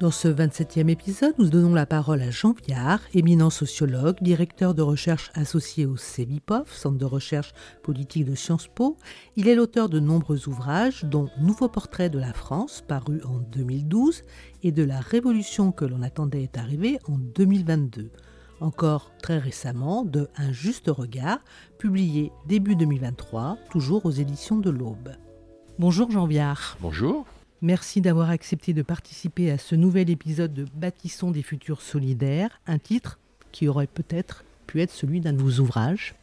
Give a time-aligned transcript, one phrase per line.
[0.00, 4.80] Dans ce 27e épisode, nous donnons la parole à Jean Viard, éminent sociologue, directeur de
[4.80, 7.52] recherche associé au CEVIPOF, Centre de recherche
[7.82, 8.96] politique de Sciences Po.
[9.34, 14.22] Il est l'auteur de nombreux ouvrages, dont Nouveau portrait de la France, paru en 2012,
[14.62, 18.12] et de La révolution que l'on attendait est arrivée en 2022.
[18.60, 21.40] Encore très récemment, de Un juste regard,
[21.76, 25.10] publié début 2023, toujours aux éditions de l'Aube.
[25.80, 26.76] Bonjour Jean Viard.
[26.80, 27.26] Bonjour.
[27.60, 32.78] Merci d'avoir accepté de participer à ce nouvel épisode de Bâtissons des futurs solidaires, un
[32.78, 33.18] titre
[33.50, 36.14] qui aurait peut-être pu être celui d'un de vos ouvrages.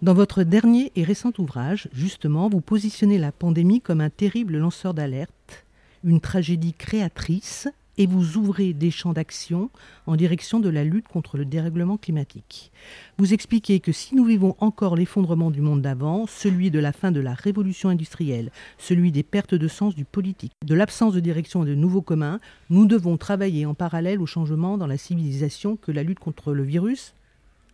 [0.00, 4.94] Dans votre dernier et récent ouvrage, justement, vous positionnez la pandémie comme un terrible lanceur
[4.94, 5.64] d'alerte,
[6.04, 7.66] une tragédie créatrice
[7.98, 9.70] et vous ouvrez des champs d'action
[10.06, 12.72] en direction de la lutte contre le dérèglement climatique.
[13.18, 17.12] Vous expliquez que si nous vivons encore l'effondrement du monde d'avant, celui de la fin
[17.12, 21.64] de la révolution industrielle, celui des pertes de sens du politique, de l'absence de direction
[21.64, 25.92] et de nouveaux communs, nous devons travailler en parallèle au changement dans la civilisation que
[25.92, 27.14] la lutte contre le virus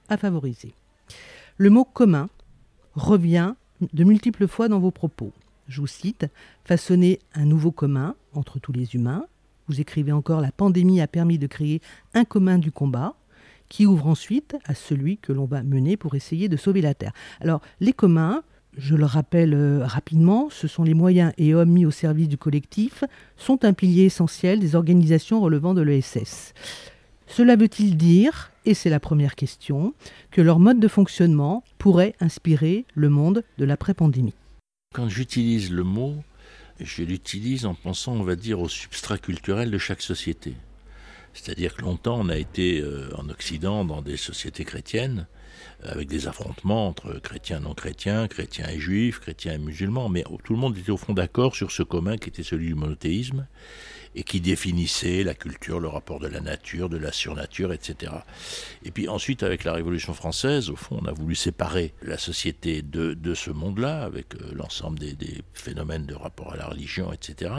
[0.09, 0.75] a favorisé.
[1.57, 2.29] Le mot commun
[2.95, 3.55] revient
[3.93, 5.33] de multiples fois dans vos propos.
[5.69, 6.27] Je vous cite,
[6.65, 9.25] façonner un nouveau commun entre tous les humains,
[9.71, 11.81] vous écrivez encore, la pandémie a permis de créer
[12.13, 13.15] un commun du combat
[13.69, 17.13] qui ouvre ensuite à celui que l'on va mener pour essayer de sauver la Terre.
[17.41, 18.43] Alors, les communs,
[18.77, 22.37] je le rappelle euh, rapidement, ce sont les moyens et hommes mis au service du
[22.37, 23.05] collectif,
[23.37, 26.53] sont un pilier essentiel des organisations relevant de l'ESS.
[27.29, 29.95] Cela veut-il dire, et c'est la première question,
[30.33, 34.35] que leur mode de fonctionnement pourrait inspirer le monde de l'après-pandémie?
[34.93, 36.17] Quand j'utilise le mot,
[36.81, 40.55] je l'utilise en pensant, on va dire, au substrat culturel de chaque société.
[41.33, 45.27] C'est-à-dire que longtemps, on a été euh, en Occident dans des sociétés chrétiennes,
[45.83, 50.24] avec des affrontements entre chrétiens et non chrétiens, chrétiens et juifs, chrétiens et musulmans, mais
[50.45, 53.47] tout le monde était au fond d'accord sur ce commun qui était celui du monothéisme
[54.15, 58.13] et qui définissait la culture, le rapport de la nature, de la surnature, etc.
[58.85, 62.83] Et puis ensuite, avec la Révolution française, au fond, on a voulu séparer la société
[62.83, 65.17] de, de ce monde-là, avec euh, l'ensemble des,
[65.53, 67.53] phénomènes de rapport à la religion, etc.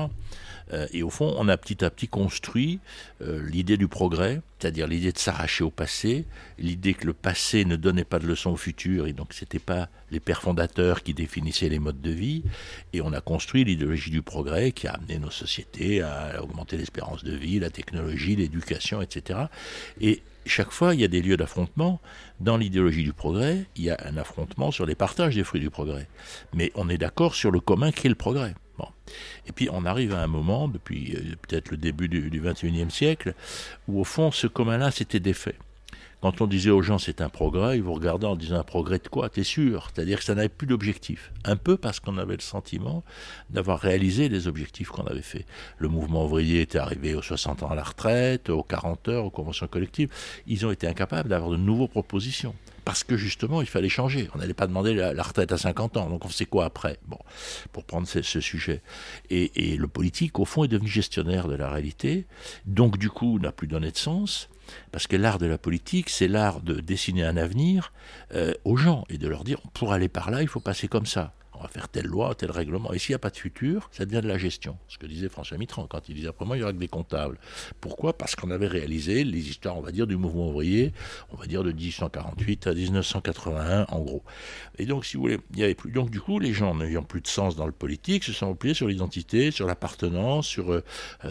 [0.74, 2.80] Euh, et au fond, on a petit à petit construit
[3.22, 6.26] euh, l'idée du progrès, c'est-à-dire l'idée de s'arracher au passé,
[6.58, 9.90] l'idée que le passé ne donnait pas de leçons au futur, et donc c'était pas
[10.12, 12.44] les pères fondateurs qui définissaient les modes de vie,
[12.94, 17.24] et on a construit l'idéologie du progrès qui a amené nos sociétés à augmenter l'espérance
[17.24, 19.40] de vie, la technologie, l'éducation, etc.
[20.00, 22.00] Et chaque fois, il y a des lieux d'affrontement.
[22.40, 25.70] Dans l'idéologie du progrès, il y a un affrontement sur les partages des fruits du
[25.70, 26.08] progrès.
[26.54, 28.56] Mais on est d'accord sur le commun qui est le progrès.
[28.78, 28.88] Bon.
[29.48, 33.36] Et puis on arrive à un moment, depuis euh, peut-être le début du, 21e siècle,
[33.88, 35.56] où au fond ce commun-là s'était défait.
[36.22, 39.00] Quand on disait aux gens c'est un progrès, ils vous regardaient en disant un progrès
[39.00, 39.30] de quoi?
[39.30, 39.90] T'es sûr?
[39.92, 41.32] C'est-à-dire que ça n'avait plus d'objectif.
[41.46, 43.04] Un peu parce qu'on avait le sentiment
[43.50, 45.48] d'avoir réalisé les objectifs qu'on avait faits.
[45.80, 49.32] Le mouvement ouvrier était arrivé aux 60 ans à la retraite, aux 40 heures, aux
[49.32, 50.10] conventions collectives.
[50.46, 52.54] Ils ont été incapables d'avoir de nouvelles propositions
[52.86, 54.30] parce que justement, il fallait changer.
[54.36, 56.10] On n'allait pas demander la, retraite à 50 ans.
[56.10, 57.00] Donc on sait quoi après?
[57.08, 57.20] Bon,
[57.72, 58.82] pour prendre ce, ce sujet.
[59.30, 62.26] Et, et, le politique, au fond, est devenu gestionnaire de la réalité.
[62.66, 64.50] Donc du coup, n'a plus donné de sens.
[64.92, 67.94] Parce que l'art de la politique, c'est l'art de dessiner un avenir
[68.34, 71.06] euh, aux gens et de leur dire, pour aller par là, il faut passer comme
[71.06, 72.92] ça on va faire telle loi, tel règlement.
[72.92, 74.78] Et s'il n'y a pas de futur, ça devient de la gestion.
[74.88, 77.38] Ce que disait François Mitterrand quand il disait moi, il y aura que des comptables.
[77.80, 78.18] Pourquoi?
[78.18, 80.92] Parce qu'on avait réalisé les histoires, on va dire, du mouvement ouvrier,
[81.32, 84.24] on va dire de 1848 à 1981, en gros.
[84.80, 85.92] Et donc, si vous voulez, il y avait plus.
[85.92, 88.74] Donc, du coup, les gens n'ayant plus de sens dans le politique se sont repliés
[88.74, 90.84] sur l'identité, sur l'appartenance, sur euh,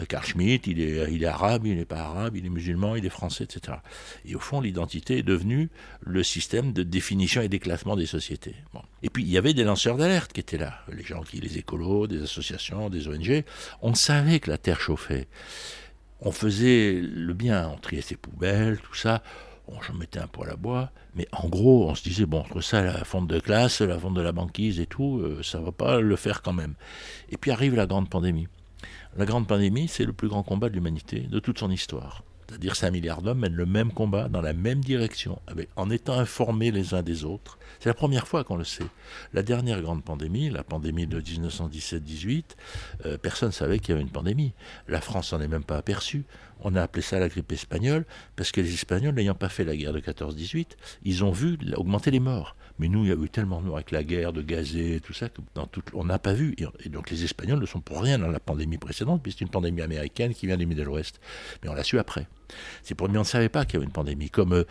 [0.07, 3.05] Carl Schmitt, il est, il est arabe, il n'est pas arabe, il est musulman, il
[3.05, 3.79] est français, etc.
[4.23, 5.69] Et au fond, l'identité est devenue
[6.01, 8.55] le système de définition et d'éclatement des sociétés.
[9.03, 11.57] Et puis, il y avait des lanceurs d'alerte qui étaient là, les gens qui, les
[11.57, 13.43] écolos, des associations, des ONG,
[13.81, 15.27] on savait que la terre chauffait.
[16.19, 19.23] On faisait le bien, on triait ses poubelles, tout ça,
[19.67, 22.61] on j'en mettais un poêle à bois, mais en gros, on se disait, bon, entre
[22.61, 25.71] ça, la fonte de classe, la fonte de la banquise et tout, euh, ça va
[25.71, 26.75] pas le faire quand même.
[27.29, 28.47] Et puis arrive la grande pandémie.
[29.17, 32.23] La grande pandémie, c'est le plus grand combat de l'humanité, de toute son histoire.
[32.51, 35.39] C'est-à-dire 5 milliards d'hommes mènent le même combat dans la même direction,
[35.77, 37.57] en étant informés les uns des autres.
[37.79, 38.85] C'est la première fois qu'on le sait.
[39.33, 42.43] La dernière grande pandémie, la pandémie de 1917-18,
[43.05, 44.51] euh, personne ne savait qu'il y avait une pandémie.
[44.89, 46.25] La France n'en est même pas aperçue.
[46.59, 48.05] On a appelé ça la grippe espagnole,
[48.35, 50.67] parce que les Espagnols, n'ayant pas fait la guerre de 14-18,
[51.03, 52.55] ils ont vu augmenter les morts.
[52.79, 55.13] Mais nous, il y a eu tellement de morts avec la guerre, de gazé, tout
[55.13, 56.55] ça, que dans on n'a pas vu.
[56.83, 59.51] Et donc les Espagnols ne sont pour rien dans la pandémie précédente, puisque c'est une
[59.51, 61.19] pandémie américaine qui vient du Middle West.
[61.63, 62.27] Mais on l'a su après.
[62.83, 64.29] C'est pour nous, on ne savait pas qu'il y avait une pandémie.
[64.29, 64.63] Comme euh,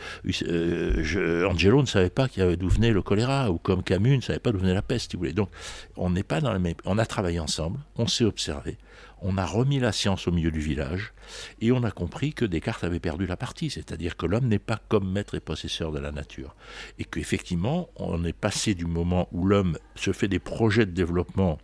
[0.42, 4.52] euh, Angelo ne savait pas d'où venait le choléra, ou comme Camus ne savait pas
[4.52, 5.32] d'où venait la peste, si vous voulez.
[5.32, 5.50] Donc,
[5.96, 6.74] on n'est pas dans le même.
[6.84, 8.78] On a travaillé ensemble, on s'est observé,
[9.22, 11.12] on a remis la science au milieu du village
[11.60, 14.80] et on a compris que Descartes avait perdu la partie, c'est-à-dire que l'homme n'est pas
[14.88, 16.54] comme maître et possesseur de la nature.
[16.98, 21.58] Et qu'effectivement, on est passé du moment où l'homme se fait des projets de développement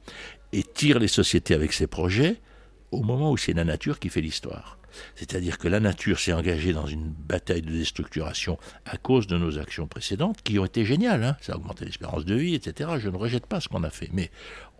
[0.52, 2.36] et tire les sociétés avec ses projets,
[2.92, 4.78] au moment où c'est la nature qui fait l'histoire.
[5.14, 9.58] C'est-à-dire que la nature s'est engagée dans une bataille de déstructuration à cause de nos
[9.58, 11.24] actions précédentes, qui ont été géniales.
[11.24, 11.36] Hein.
[11.40, 12.90] Ça a augmenté l'espérance de vie, etc.
[12.98, 14.30] Je ne rejette pas ce qu'on a fait, mais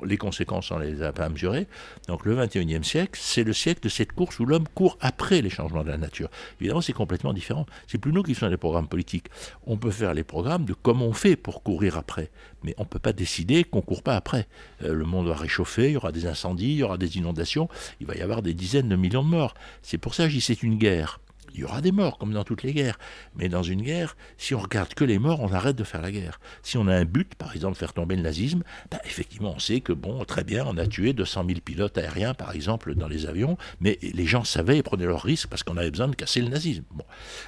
[0.05, 1.67] les conséquences, on ne les a pas mesurées.
[2.08, 5.50] Donc le 21e siècle, c'est le siècle de cette course où l'homme court après les
[5.50, 6.29] changements de la nature.
[6.61, 7.67] Évidemment, c'est complètement différent.
[7.87, 9.29] C'est plus nous qui faisons les programmes politiques.
[9.67, 12.31] On peut faire les programmes de comment on fait pour courir après.
[12.62, 14.49] Mais on ne peut pas décider qu'on ne court pas après.
[14.82, 17.69] Euh, le monde va réchauffer, il y aura des incendies, il y aura des inondations,
[18.00, 19.55] il va y avoir des dizaines de millions de morts.
[19.98, 21.20] Pour ça je dis c'est une guerre.
[21.56, 22.98] Il y aura des morts, comme dans toutes les guerres.
[23.34, 26.12] Mais dans une guerre, si on regarde que les morts, on arrête de faire la
[26.12, 26.38] guerre.
[26.62, 29.81] Si on a un but, par exemple, faire tomber le nazisme, ben, effectivement, on sait
[29.81, 33.25] que, bon, très bien, on a tué 200 000 pilotes aériens, par exemple, dans les
[33.25, 36.42] avions, mais les gens savaient et prenaient leurs risques parce qu'on avait besoin de casser
[36.42, 36.84] le nazisme.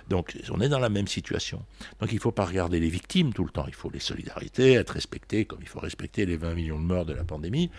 [0.09, 1.63] Donc, on est dans la même situation.
[2.01, 3.67] Donc, il ne faut pas regarder les victimes tout le temps.
[3.69, 7.05] Il faut les solidarités, être respecté, comme il faut respecter les 20 millions de morts
[7.05, 7.71] de la pandémie.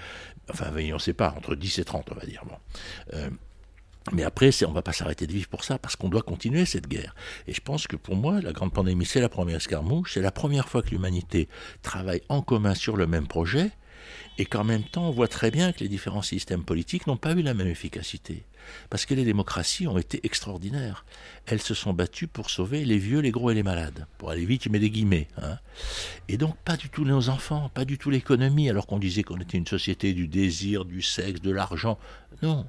[0.51, 2.43] Enfin, on ne sait pas, entre 10 et 30, on va dire.
[3.15, 3.31] Euh,
[4.11, 6.65] mais après, on ne va pas s'arrêter de vivre pour ça, parce qu'on doit continuer
[6.65, 7.13] cette guerre.
[7.47, 10.31] Et je pense que pour moi, la grande pandémie, c'est la première escarmouche, c'est la
[10.31, 11.47] première fois que l'humanité
[11.81, 13.71] travaille en commun sur le même projet,
[14.37, 17.33] et qu'en même temps, on voit très bien que les différents systèmes politiques n'ont pas
[17.33, 18.45] eu la même efficacité.
[18.89, 21.05] Parce que les démocraties ont été extraordinaires.
[21.45, 24.07] Elles se sont battues pour sauver les vieux, les gros et les malades.
[24.17, 25.27] Pour aller vite, je mets des guillemets.
[25.41, 25.57] Hein.
[26.29, 29.39] Et donc, pas du tout nos enfants, pas du tout l'économie, alors qu'on disait qu'on
[29.39, 31.99] était une société du désir, du sexe, de l'argent.
[32.41, 32.65] Non.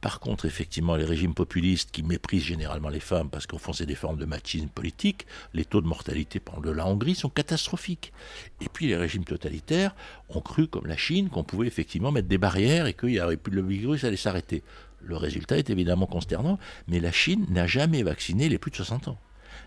[0.00, 3.86] Par contre, effectivement, les régimes populistes qui méprisent généralement les femmes parce qu'au fond c'est
[3.86, 8.12] des formes de machisme politique, les taux de mortalité de la Hongrie sont catastrophiques.
[8.60, 9.96] Et puis les régimes totalitaires
[10.28, 13.36] ont cru, comme la Chine, qu'on pouvait effectivement mettre des barrières et qu'il n'y aurait
[13.36, 14.62] plus le virus allait s'arrêter.
[15.02, 19.08] Le résultat est évidemment consternant, mais la Chine n'a jamais vacciné les plus de 60
[19.08, 19.18] ans.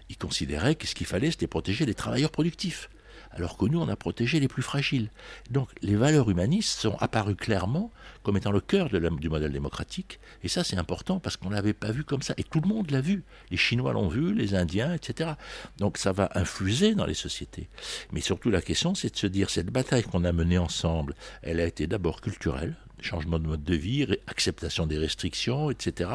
[0.10, 2.90] Ils considéraient que ce qu'il fallait, c'était protéger les travailleurs productifs
[3.34, 5.10] alors que nous, on a protégé les plus fragiles.
[5.50, 7.92] Donc les valeurs humanistes sont apparues clairement
[8.24, 11.74] comme étant le cœur du modèle démocratique, et ça c'est important parce qu'on ne l'avait
[11.74, 14.54] pas vu comme ça, et tout le monde l'a vu, les Chinois l'ont vu, les
[14.54, 15.32] Indiens, etc.
[15.78, 17.68] Donc ça va infuser dans les sociétés.
[18.12, 21.60] Mais surtout la question c'est de se dire, cette bataille qu'on a menée ensemble, elle
[21.60, 26.10] a été d'abord culturelle, changement de mode de vie, acceptation des restrictions, etc.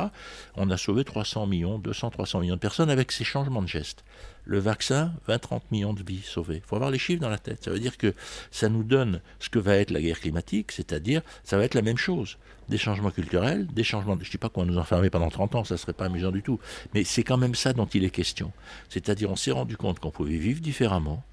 [0.54, 4.04] On a sauvé 300 millions, 200, 300 millions de personnes avec ces changements de gestes.
[4.44, 6.56] Le vaccin, 20-30 millions de vies sauvées.
[6.56, 7.64] Il faut avoir les chiffres dans la tête.
[7.64, 8.14] Ça veut dire que
[8.50, 11.82] ça nous donne ce que va être la guerre climatique, c'est-à-dire ça va être la
[11.82, 12.38] même chose.
[12.68, 14.16] Des changements culturels, des changements...
[14.20, 16.06] Je ne dis pas qu'on va nous enfermer pendant 30 ans, ça ne serait pas
[16.06, 16.60] amusant du tout.
[16.94, 18.52] Mais c'est quand même ça dont il est question.
[18.88, 21.24] C'est-à-dire on s'est rendu compte qu'on pouvait vivre différemment,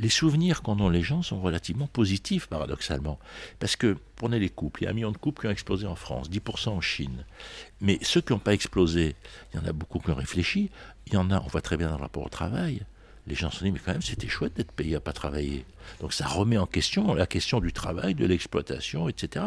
[0.00, 3.18] les souvenirs qu'en ont les gens sont relativement positifs, paradoxalement.
[3.58, 5.86] Parce que, prenez les couples, il y a un million de couples qui ont explosé
[5.86, 7.24] en France, 10% en Chine.
[7.82, 9.14] Mais ceux qui n'ont pas explosé,
[9.52, 10.70] il y en a beaucoup qui ont réfléchi,
[11.06, 12.80] il y en a, on voit très bien dans le rapport au travail,
[13.26, 15.66] les gens se sont dit, mais quand même, c'était chouette d'être payé à pas travailler.
[16.00, 19.46] Donc ça remet en question la question du travail, de l'exploitation, etc.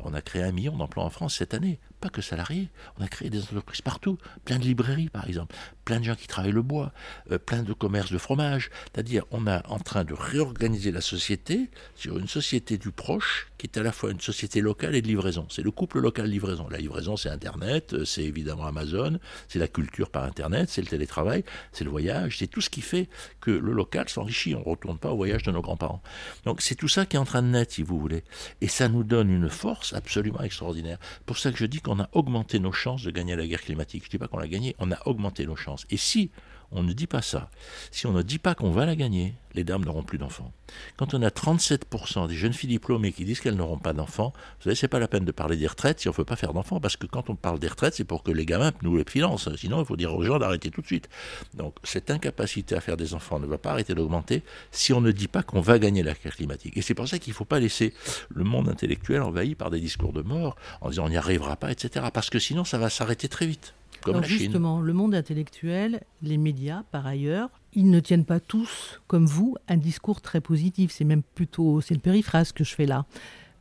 [0.00, 1.78] On a créé un million d'emplois en France cette année.
[2.00, 2.68] Pas que salariés.
[2.98, 4.18] On a créé des entreprises partout.
[4.44, 5.54] Plein de librairies, par exemple.
[5.84, 6.92] Plein de gens qui travaillent le bois.
[7.30, 8.70] Euh, plein de commerces de fromage.
[8.92, 13.66] C'est-à-dire, on est en train de réorganiser la société sur une société du proche qui
[13.66, 15.46] est à la fois une société locale et de livraison.
[15.48, 16.68] C'est le couple local-livraison.
[16.68, 20.88] La livraison, c'est Internet, euh, c'est évidemment Amazon, c'est la culture par Internet, c'est le
[20.88, 23.08] télétravail, c'est le voyage, c'est tout ce qui fait
[23.40, 24.56] que le local s'enrichit.
[24.56, 26.02] On ne retourne pas au voyage de nos grands-parents.
[26.44, 28.24] Donc c'est tout ça qui est en train de naître, si vous voulez.
[28.60, 30.98] Et ça nous donne une force absolument extraordinaire.
[31.26, 34.02] Pour ça que je dis qu'on a augmenté nos chances de gagner la guerre climatique.
[34.04, 35.86] Je ne dis pas qu'on l'a gagné, on a augmenté nos chances.
[35.90, 36.30] Et si
[36.72, 37.50] on ne dit pas ça,
[37.90, 40.52] si on ne dit pas qu'on va la gagner, les dames n'auront plus d'enfants.
[40.96, 44.64] Quand on a 37% des jeunes filles diplômées qui disent qu'elles n'auront pas d'enfants, vous
[44.64, 46.52] savez, c'est pas la peine de parler des retraites si on ne veut pas faire
[46.52, 49.04] d'enfants, parce que quand on parle des retraites, c'est pour que les gamins nous les
[49.06, 49.54] financent.
[49.56, 51.08] Sinon, il faut dire aux gens d'arrêter tout de suite.
[51.54, 55.10] Donc, cette incapacité à faire des enfants ne va pas arrêter d'augmenter si on ne
[55.10, 56.76] dit pas qu'on va gagner la crise climatique.
[56.76, 57.92] Et c'est pour ça qu'il ne faut pas laisser
[58.30, 61.70] le monde intellectuel envahi par des discours de mort en disant on n'y arrivera pas,
[61.70, 62.06] etc.
[62.12, 63.74] Parce que sinon, ça va s'arrêter très vite.
[64.02, 64.38] Comme Alors la Chine.
[64.38, 69.56] justement, le monde intellectuel, les médias par ailleurs, ils ne tiennent pas tous, comme vous,
[69.68, 70.92] un discours très positif.
[70.92, 73.06] C'est même plutôt, c'est une périphrase que je fais là.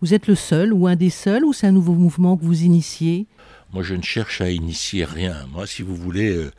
[0.01, 2.63] Vous êtes le seul ou un des seuls ou c'est un nouveau mouvement que vous
[2.63, 3.27] initiez?
[3.73, 5.45] Moi, je ne cherche à initier rien.
[5.47, 6.51] Moi, si vous voulez, euh,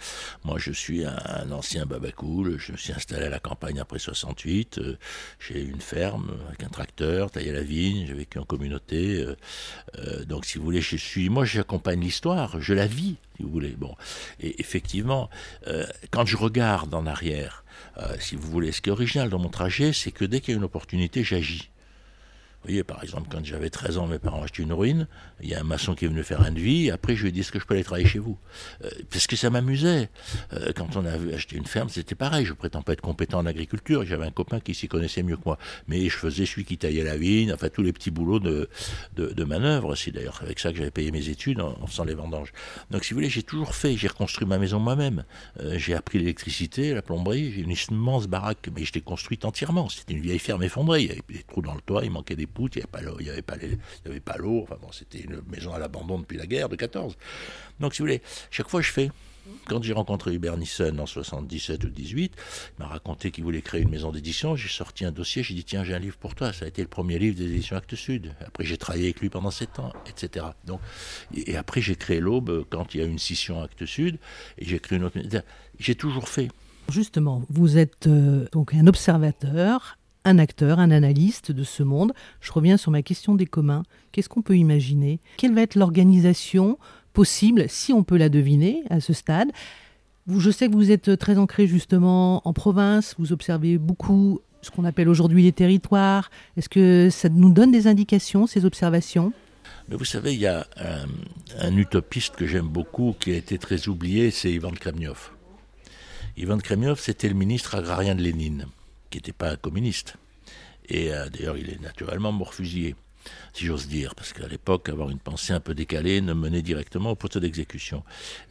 [0.44, 2.58] moi, je suis un, ancien babacool.
[2.58, 4.78] Je me suis installé à la campagne après 68.
[4.78, 4.96] euh,
[5.38, 8.06] j'ai une ferme avec un tracteur, taillé la vigne.
[8.06, 9.20] J'ai vécu en communauté.
[9.20, 9.36] euh,
[9.98, 11.28] euh, donc, si vous voulez, je suis.
[11.28, 12.60] Moi, j'accompagne l'histoire.
[12.62, 13.76] Je la vis, si vous voulez.
[13.76, 13.94] Bon,
[14.40, 15.28] et effectivement,
[16.10, 17.64] quand je regarde en arrière,
[18.20, 20.54] si vous voulez, ce qui est original dans mon trajet, c'est que dès qu'il y
[20.54, 21.68] a une opportunité, j'agis.
[22.62, 25.08] Vous voyez, par exemple, quand j'avais 13 ans, mes parents acheté une ruine,
[25.40, 27.32] il y a un maçon qui est venu faire un devis, après je lui ai
[27.32, 28.38] dit, est-ce que je peux aller travailler chez vous?
[28.84, 30.10] Euh, Parce que ça m'amusait.
[30.52, 33.46] Euh, quand on avait acheté une ferme, c'était pareil, je prétends pas être compétent en
[33.46, 36.78] agriculture, j'avais un copain qui s'y connaissait mieux que moi, mais je faisais celui qui
[36.78, 38.68] taillait la vigne, enfin tous les petits boulots de,
[39.16, 42.14] de, manœuvre, c'est d'ailleurs avec ça que j'avais payé mes études en, en faisant les
[42.14, 42.52] vendanges.
[42.92, 45.24] Donc si vous voulez, j'ai toujours fait, j'ai reconstruit ma maison moi-même,
[45.60, 49.88] Euh, j'ai appris l'électricité, la plomberie, j'ai une immense baraque, mais je l'ai construite entièrement,
[49.88, 52.36] c'était une vieille ferme effondrée, il y avait des trous dans le toit, il manquait
[52.36, 56.46] des il n'y avait pas l'eau, enfin bon, c'était une maison à l'abandon depuis la
[56.46, 57.16] guerre de 14.
[57.80, 59.10] Donc si vous voulez, chaque fois je fais.
[59.66, 63.82] Quand j'ai rencontré Hubert Nissen en 77 ou 18, il m'a raconté qu'il voulait créer
[63.82, 64.54] une maison d'édition.
[64.54, 66.52] J'ai sorti un dossier, j'ai dit tiens, j'ai un livre pour toi.
[66.52, 68.34] Ça a été le premier livre des éditions Actes Sud.
[68.46, 70.46] Après, j'ai travaillé avec lui pendant sept ans, etc.
[70.64, 70.80] Donc,
[71.34, 74.18] et, après, j'ai créé l'Aube quand il y a une scission Actes Sud,
[74.58, 75.18] et j'ai créé une autre.
[75.80, 76.48] J'ai toujours fait.
[76.88, 82.12] Justement, vous êtes euh, donc un observateur, un acteur, un analyste de ce monde.
[82.40, 83.82] Je reviens sur ma question des communs.
[84.12, 85.20] Qu'est-ce qu'on peut imaginer?
[85.36, 86.78] Quelle va être l'organisation
[87.12, 89.50] possible, si on peut la deviner à ce stade?
[90.28, 94.84] Je sais que vous êtes très ancré justement en province, vous observez beaucoup ce qu'on
[94.84, 96.30] appelle aujourd'hui les territoires.
[96.56, 99.32] Est-ce que ça nous donne des indications, ces observations?
[99.88, 101.06] Mais vous savez, il y a un,
[101.58, 105.32] un utopiste que j'aime beaucoup qui a été très oublié, c'est Ivan Kremniov.
[106.36, 108.66] Ivan Kremniov, c'était le ministre agrarien de Lénine,
[109.12, 110.16] qui n'était pas un communiste.
[110.88, 115.18] Et euh, d'ailleurs, il est naturellement mort si j'ose dire, parce qu'à l'époque, avoir une
[115.18, 118.02] pensée un peu décalée ne menait directement au poteau d'exécution.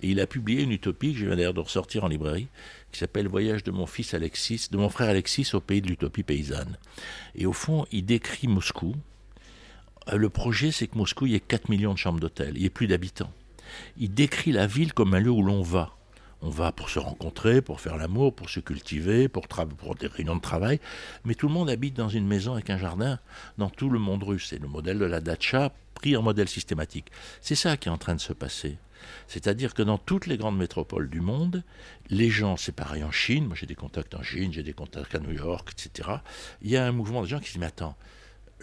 [0.01, 2.47] Et il a publié une utopie que je viens d'ailleurs de ressortir en librairie,
[2.91, 6.23] qui s'appelle Voyage de mon fils Alexis, de mon frère Alexis au pays de l'utopie
[6.23, 6.77] paysanne.
[7.35, 8.95] Et au fond, il décrit Moscou.
[10.09, 12.61] Euh, Le projet, c'est que Moscou, il y ait 4 millions de chambres d'hôtel, il
[12.61, 13.33] n'y ait plus d'habitants.
[13.97, 15.95] Il décrit la ville comme un lieu où l'on va.
[16.41, 19.45] On va pour se rencontrer, pour faire l'amour, pour se cultiver, pour,
[19.99, 20.79] des réunions de travail.
[21.23, 23.19] Mais tout le monde habite dans une maison avec un jardin
[23.57, 24.47] dans tout le monde russe.
[24.49, 27.11] C'est le modèle de la datcha pris en modèle systématique.
[27.41, 28.77] C'est ça qui est en train de se passer.
[29.27, 31.63] C'est-à-dire que dans toutes les grandes métropoles du monde,
[32.09, 35.15] les gens, c'est pareil en Chine, moi j'ai des contacts en Chine, j'ai des contacts
[35.15, 36.09] à New York, etc.
[36.61, 37.95] Il y a un mouvement de gens qui se disent, mais attends,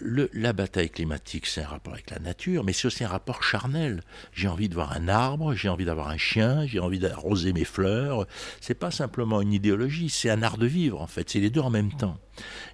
[0.01, 4.01] la bataille climatique, c'est un rapport avec la nature, mais c'est aussi un rapport charnel.
[4.33, 7.65] J'ai envie de voir un arbre, j'ai envie d'avoir un chien, j'ai envie d'arroser mes
[7.65, 8.25] fleurs.
[8.61, 11.29] C'est pas simplement une idéologie, c'est un art de vivre en fait.
[11.29, 12.17] C'est les deux en même temps.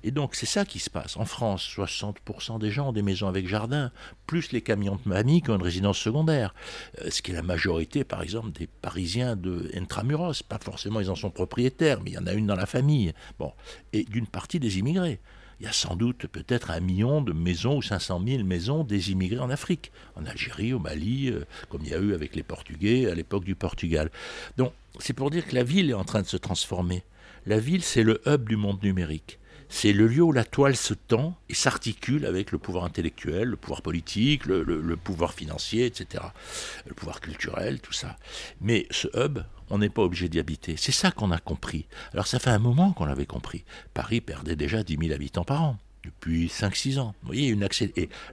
[0.04, 1.18] Et donc c'est ça qui se passe.
[1.18, 3.92] En France, 60% des gens ont des maisons avec jardin,
[4.28, 6.54] plus les camions de mamie qui ont une résidence secondaire.
[7.02, 10.44] Euh, ce qui est la majorité, par exemple, des Parisiens de Intramuros.
[10.44, 13.14] Pas forcément ils en sont propriétaires, mais il y en a une dans la famille.
[13.40, 13.54] Bon,
[13.94, 15.20] et d'une partie des immigrés.
[15.60, 19.12] Il y a sans doute peut-être un million de maisons ou 500 000 maisons des
[19.12, 22.44] immigrés en Afrique, en Algérie, au Mali, euh, comme il y a eu avec les
[22.44, 24.12] Portugais à l'époque du Portugal.
[24.58, 27.04] Donc c'est pour dire que la ville est en train de se transformer.
[27.46, 29.40] La ville, c'est le hub du monde numérique.
[29.70, 33.56] C'est le lieu où la toile se tend et s'articule avec le pouvoir intellectuel, le
[33.56, 36.24] pouvoir politique, le, pouvoir financier, etc.
[36.86, 38.18] Le pouvoir culturel, tout ça.
[38.62, 40.76] Mais ce hub, on n'est pas obligé d'y habiter.
[40.78, 41.88] C'est ça qu'on a compris.
[42.14, 43.66] Alors ça fait un moment qu'on l'avait compris.
[43.94, 47.14] Paris perdait déjà 10 000 habitants par an depuis 5-6 ans.
[47.22, 47.58] Vous voyez,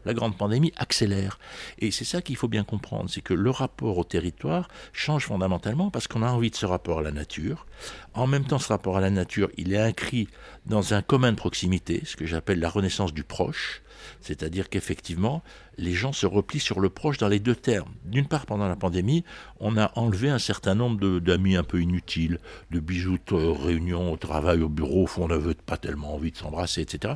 [0.05, 1.39] la grande pandémie accélère.
[1.79, 5.91] Et c'est ça qu'il faut bien comprendre, c'est que le rapport au territoire change fondamentalement
[5.91, 7.67] parce qu'on a envie de ce rapport à la nature.
[8.15, 10.29] En même temps, ce rapport à la nature, il est inscrit
[10.67, 13.83] dans un commun de proximité, ce que j'appelle la renaissance du proche.
[14.21, 15.43] C'est-à-dire qu'effectivement,
[15.79, 17.93] les gens se replient sur le proche dans les deux termes.
[18.05, 19.25] D'une part, pendant la pandémie,
[19.61, 22.39] on a enlevé un certain nombre d'amis un peu inutiles,
[22.71, 26.33] de bijoux de réunion au travail, au bureau, au fond, on n'avait pas tellement envie
[26.33, 27.15] de s'embrasser, etc.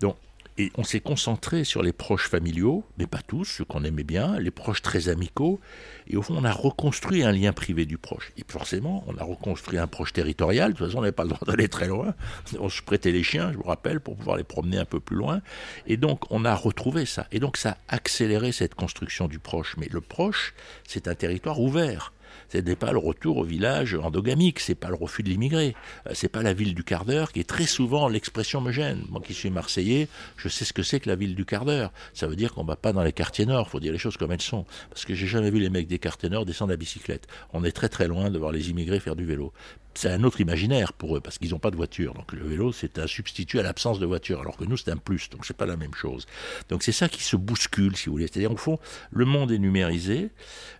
[0.00, 0.16] Donc,
[0.58, 4.38] et on s'est concentré sur les proches familiaux, mais pas tous, ceux qu'on aimait bien,
[4.38, 5.60] les proches très amicaux.
[6.06, 8.32] Et au fond, on a reconstruit un lien privé du proche.
[8.38, 10.72] Et forcément, on a reconstruit un proche territorial.
[10.72, 12.14] De toute façon, on n'avait pas le droit d'aller très loin.
[12.58, 15.16] On se prêtait les chiens, je vous rappelle, pour pouvoir les promener un peu plus
[15.16, 15.42] loin.
[15.86, 17.26] Et donc, on a retrouvé ça.
[17.32, 19.76] Et donc, ça a accéléré cette construction du proche.
[19.76, 20.54] Mais le proche,
[20.88, 22.14] c'est un territoire ouvert.
[22.52, 25.74] Ce n'est pas le retour au village endogamique, c'est pas le refus de l'immigré,
[26.06, 29.04] euh, c'est pas la ville du quart d'heure qui est très souvent l'expression me gêne.
[29.08, 31.92] Moi qui suis marseillais, je sais ce que c'est que la ville du quart d'heure.
[32.14, 34.32] Ça veut dire qu'on va pas dans les quartiers nord, faut dire les choses comme
[34.32, 34.64] elles sont.
[34.90, 37.26] Parce que j'ai jamais vu les mecs des quartiers nord descendre à bicyclette.
[37.52, 39.52] On est très très loin de voir les immigrés faire du vélo
[39.98, 42.14] c'est un autre imaginaire pour eux parce qu'ils n'ont pas de voiture.
[42.14, 44.96] Donc le vélo, c'est un substitut à l'absence de voiture, alors que nous, c'est un
[44.96, 45.30] plus.
[45.30, 46.26] Donc c'est pas la même chose.
[46.68, 48.26] Donc c'est ça qui se bouscule, si vous voulez.
[48.26, 48.78] C'est-à-dire, au fond,
[49.10, 50.30] le monde est numérisé.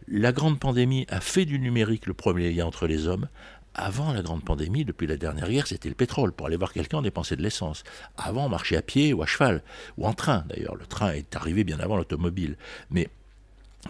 [0.08, 3.28] La grande pandémie a fait du numérique le premier lien entre les hommes.
[3.78, 6.32] Avant la grande pandémie, depuis la dernière guerre, c'était le pétrole.
[6.32, 7.84] Pour aller voir quelqu'un, on dépensait de l'essence.
[8.16, 9.62] Avant, on marchait à pied ou à cheval,
[9.98, 10.76] ou en train d'ailleurs.
[10.76, 12.56] Le train est arrivé bien avant l'automobile.
[12.90, 13.10] Mais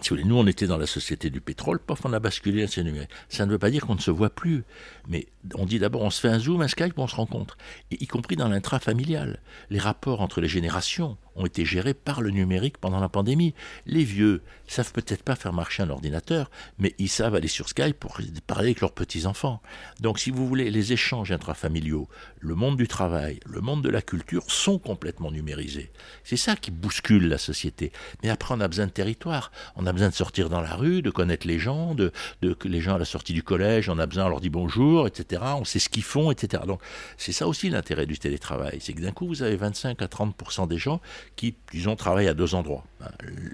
[0.01, 2.63] si vous voulez, nous, on était dans la société du pétrole, pof, on a basculé
[2.63, 3.09] à ces numériques.
[3.29, 4.63] Ça ne veut pas dire qu'on ne se voit plus,
[5.07, 7.57] mais on dit d'abord, on se fait un zoom, un Skype, on se rencontre,
[7.91, 9.39] y compris dans l'intrafamilial.
[9.69, 13.53] Les rapports entre les générations, ont été gérés par le numérique pendant la pandémie.
[13.85, 16.49] Les vieux savent peut-être pas faire marcher un ordinateur,
[16.79, 19.61] mais ils savent aller sur Skype pour parler avec leurs petits-enfants.
[20.01, 24.01] Donc si vous voulez, les échanges intrafamiliaux, le monde du travail, le monde de la
[24.01, 25.91] culture sont complètement numérisés.
[26.23, 27.91] C'est ça qui bouscule la société.
[28.23, 29.51] Mais après, on a besoin de territoire.
[29.75, 31.95] On a besoin de sortir dans la rue, de connaître les gens,
[32.41, 35.36] les gens à la sortie du collège, on a besoin, on leur dit bonjour, etc.
[35.41, 36.63] On sait ce qu'ils font, etc.
[36.65, 36.81] Donc
[37.17, 38.79] c'est ça aussi l'intérêt du télétravail.
[38.81, 41.01] C'est que d'un coup, vous avez 25 à 30% des gens
[41.35, 42.83] qui, disons, travaillent à deux endroits,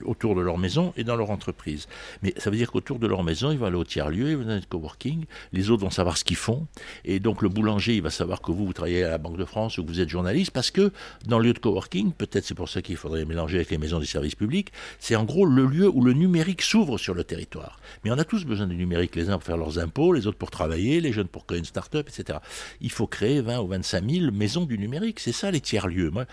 [0.03, 1.87] autour de leur maison et dans leur entreprise.
[2.21, 4.49] Mais ça veut dire qu'autour de leur maison, ils vont aller au tiers-lieu, ils vont
[4.49, 6.67] aller au coworking, les autres vont savoir ce qu'ils font,
[7.05, 9.45] et donc le boulanger, il va savoir que vous, vous travaillez à la Banque de
[9.45, 10.91] France ou que vous êtes journaliste, parce que
[11.25, 13.99] dans le lieu de coworking, peut-être c'est pour ça qu'il faudrait mélanger avec les maisons
[13.99, 17.79] des services publics, c'est en gros le lieu où le numérique s'ouvre sur le territoire.
[18.03, 20.37] Mais on a tous besoin du numérique, les uns pour faire leurs impôts, les autres
[20.37, 22.39] pour travailler, les jeunes pour créer une start-up, etc.
[22.81, 26.09] Il faut créer 20 ou 25 000 maisons du numérique, c'est ça les tiers-lieux.
[26.13, 26.25] Vous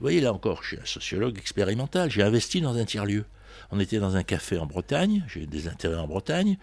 [0.00, 3.24] voyez là encore, je suis un sociologue expérimental, j'ai investi dans un tiers-lieu.
[3.70, 6.58] On était dans un café en Bretagne, j'ai des intérêts en Bretagne,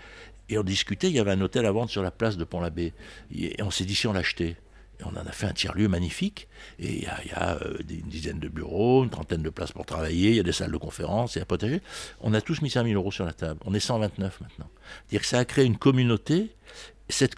[0.50, 2.94] et on discutait, il y avait un hôtel à vendre sur la place de Pont-l'Abbé.
[3.36, 4.58] Et on s'est dit si on l'achetait?
[5.00, 6.48] Et on en a fait un tiers-lieu magnifique.
[6.80, 10.30] Et il y a, euh, une dizaine de bureaux, une trentaine de places pour travailler,
[10.30, 11.82] il y a des salles de conférence, et un potager.
[12.22, 13.60] On a tous mis 5000 euros sur la table.
[13.66, 14.70] On est 129 maintenant.
[15.08, 16.56] C'est-à-dire que ça a créé une communauté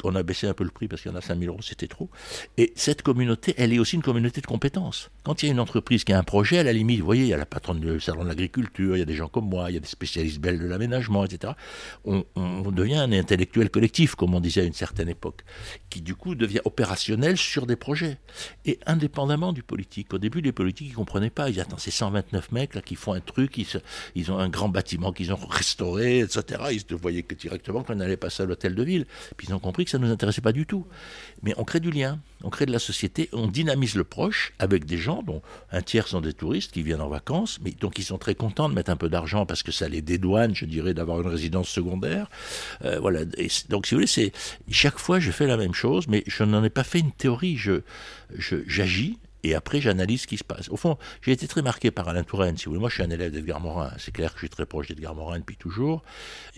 [0.04, 1.88] on a baissé un peu le prix parce qu'il y en a 5000 euros, c'était
[1.88, 2.10] trop.
[2.58, 5.10] Et cette communauté, elle est aussi une communauté de compétences.
[5.24, 7.24] Quand il y a une entreprise qui a un projet, à la limite, vous voyez,
[7.24, 9.50] il y a la patronne du salon de l'agriculture, il y a des gens comme
[9.50, 11.54] moi, il y a des spécialistes belges de l'aménagement, etc.
[12.06, 12.24] On,
[12.72, 15.44] devient un intellectuel collectif, comme on disait à une certaine époque,
[15.90, 18.18] qui du coup devient opérationnel sur des projets.
[18.66, 20.14] Et indépendamment du politique.
[20.14, 21.50] Au début, les politiques, ils ne comprenaient pas.
[21.50, 23.58] Ils disaient, attends, c'est 129 mecs là qui font un truc,
[24.16, 26.62] ils, ont un grand bâtiment qu'ils ont restauré, etc.
[26.72, 29.06] Ils ne voyaient que directement qu'on allait passer à l'hôtel de ville.
[29.36, 30.85] Puis ils ont compris que ça ne nous intéressait pas du tout.
[31.43, 34.85] Mais on crée du lien, on crée de la société, on dynamise le proche avec
[34.85, 35.41] des gens dont
[35.72, 38.70] un tiers sont des touristes qui viennent en vacances, mais donc ils sont très contents
[38.70, 41.70] de mettre un peu d'argent parce que ça les dédouane, je dirais, d'avoir une résidence
[41.70, 42.29] secondaire.
[42.85, 43.25] Euh, voilà.
[43.70, 44.33] donc si vous voulez,
[44.70, 47.57] chaque fois je fais la même chose, mais je n'en ai pas fait une théorie.
[47.57, 47.81] Je
[48.39, 50.70] j'agis et après j'analyse ce qui se passe.
[50.70, 52.79] Au fond, j'ai été très marqué par Alain Touraine, si vous voulez.
[52.79, 53.91] Moi, je suis un élève d'Edgar Morin.
[53.98, 56.03] C'est clair que je suis très proche d'Edgar Morin depuis toujours.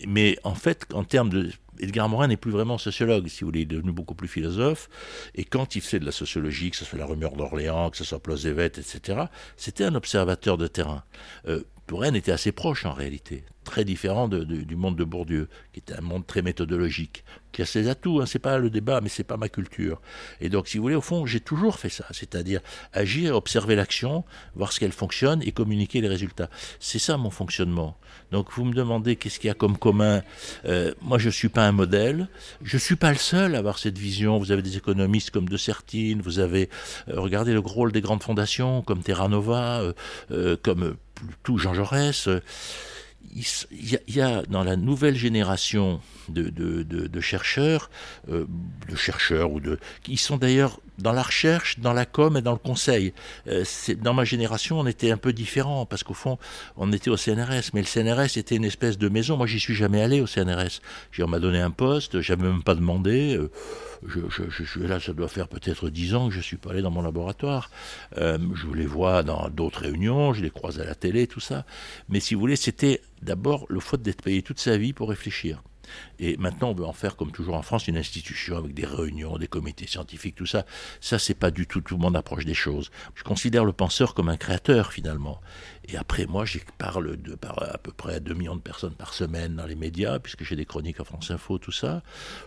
[0.08, 3.62] Mais en fait, en termes de Edgar Morin n'est plus vraiment sociologue, si vous voulez,
[3.62, 4.90] il est devenu beaucoup plus philosophe.
[5.36, 8.04] Et quand il faisait de la sociologie, que ce soit la rumeur d'Orléans, que ce
[8.04, 9.24] soit Plauzevet, etc.,
[9.58, 11.04] c'était un observateur de terrain.
[11.48, 15.94] Euh, Touraine était assez proche en réalité, très différent du monde de Bourdieu, qui était
[15.94, 19.24] un monde très méthodologique, qui a ses atouts, hein, c'est pas le débat, mais c'est
[19.24, 20.02] pas ma culture.
[20.42, 22.62] Et donc, si vous voulez, au fond, j'ai toujours fait ça, c'est-à-dire
[22.94, 24.24] agir, observer l'action,
[24.56, 26.50] voir ce qu'elle fonctionne et communiquer les résultats.
[26.80, 27.98] C'est ça mon fonctionnement.
[28.32, 30.22] Donc, vous me demandez qu'est-ce qu'il y a comme commun.
[30.66, 32.28] Euh, moi, je suis pas un modèle,
[32.64, 34.38] je suis pas le seul à avoir cette vision.
[34.40, 36.70] Vous avez des économistes comme De Sertine, vous avez
[37.08, 39.82] euh, regardé le rôle des grandes fondations comme Terra Nova,
[40.32, 40.96] euh, comme
[41.44, 42.30] tout Jean Jaurès
[43.36, 47.90] il y, a dans la nouvelle génération de, de, chercheurs,
[48.30, 48.46] euh,
[48.90, 52.52] de chercheurs ou de, qui sont d'ailleurs dans la recherche, dans la com et dans
[52.52, 53.14] le conseil.
[53.48, 53.64] Euh,
[54.02, 56.38] dans ma génération, on était un peu différent parce qu'au fond,
[56.78, 59.38] on était au CNRS, mais le CNRS était une espèce de maison.
[59.38, 60.82] Moi, j'y suis jamais allé au CNRS.
[61.20, 63.36] On m'a donné un poste, j'avais même pas demandé.
[63.38, 63.52] Euh,
[64.08, 66.92] je, je, là, ça doit faire peut-être dix ans que je suis pas allé dans
[66.92, 67.70] mon laboratoire.
[68.18, 71.66] Euh, je les vois dans d'autres réunions, je les croise à la télé, tout ça.
[72.08, 75.62] Mais si vous voulez, c'était d'abord le fait d'être payé toute sa vie pour réfléchir.
[76.20, 79.38] Et maintenant, on veut en faire, comme toujours en France, une institution avec des réunions,
[79.38, 80.66] des comités scientifiques, tout ça.
[81.02, 82.92] Ça, c'est pas du tout tout mon approche des choses.
[83.16, 85.42] Je considère le penseur comme un créateur, finalement.
[85.92, 89.14] Et après, moi, je parle de par à peu près 2 millions de personnes par
[89.14, 92.04] semaine dans les médias, puisque j'ai des chroniques à France Info, tout ça.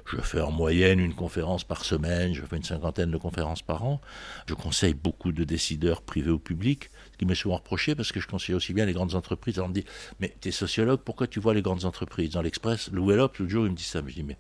[0.06, 3.84] Je fais en moyenne une conférence par semaine, je fais une cinquantaine de conférences par
[3.84, 4.00] an.
[4.46, 6.90] Je conseille beaucoup de décideurs privés ou publics,
[7.22, 9.60] qui m'est souvent reproché, parce que je conseille aussi bien les grandes entreprises.
[9.60, 9.84] On me dit,
[10.18, 12.30] mais tu es sociologue, pourquoi tu vois les grandes entreprises?
[12.30, 14.02] Dans l'Express, remarque, l'autre jour, il me dit ça.
[14.04, 14.36] Je dis, mais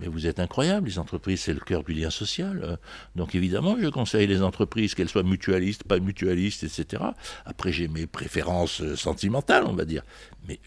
[0.00, 2.78] mais vous êtes incroyable, les entreprises, c'est le cœur du lien social.
[3.14, 7.02] Donc évidemment, je conseille les entreprises, qu'elles soient mutualistes, pas mutualistes, etc.
[7.44, 10.02] Après, j'ai mes préférences euh, sentimentales, on va dire.
[10.48, 10.60] Mais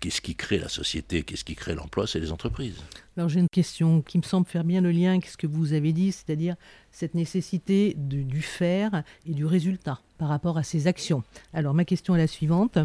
[0.00, 2.76] qu'est-ce qui crée la société, qu'est-ce qui crée l'emploi, c'est les entreprises.
[3.16, 5.72] Alors j'ai une question qui me semble faire bien le lien avec ce que vous
[5.72, 6.54] avez dit, c'est-à-dire
[6.92, 11.24] cette nécessité du faire et du résultat par rapport à ces actions.
[11.52, 12.78] Alors ma question est la suivante.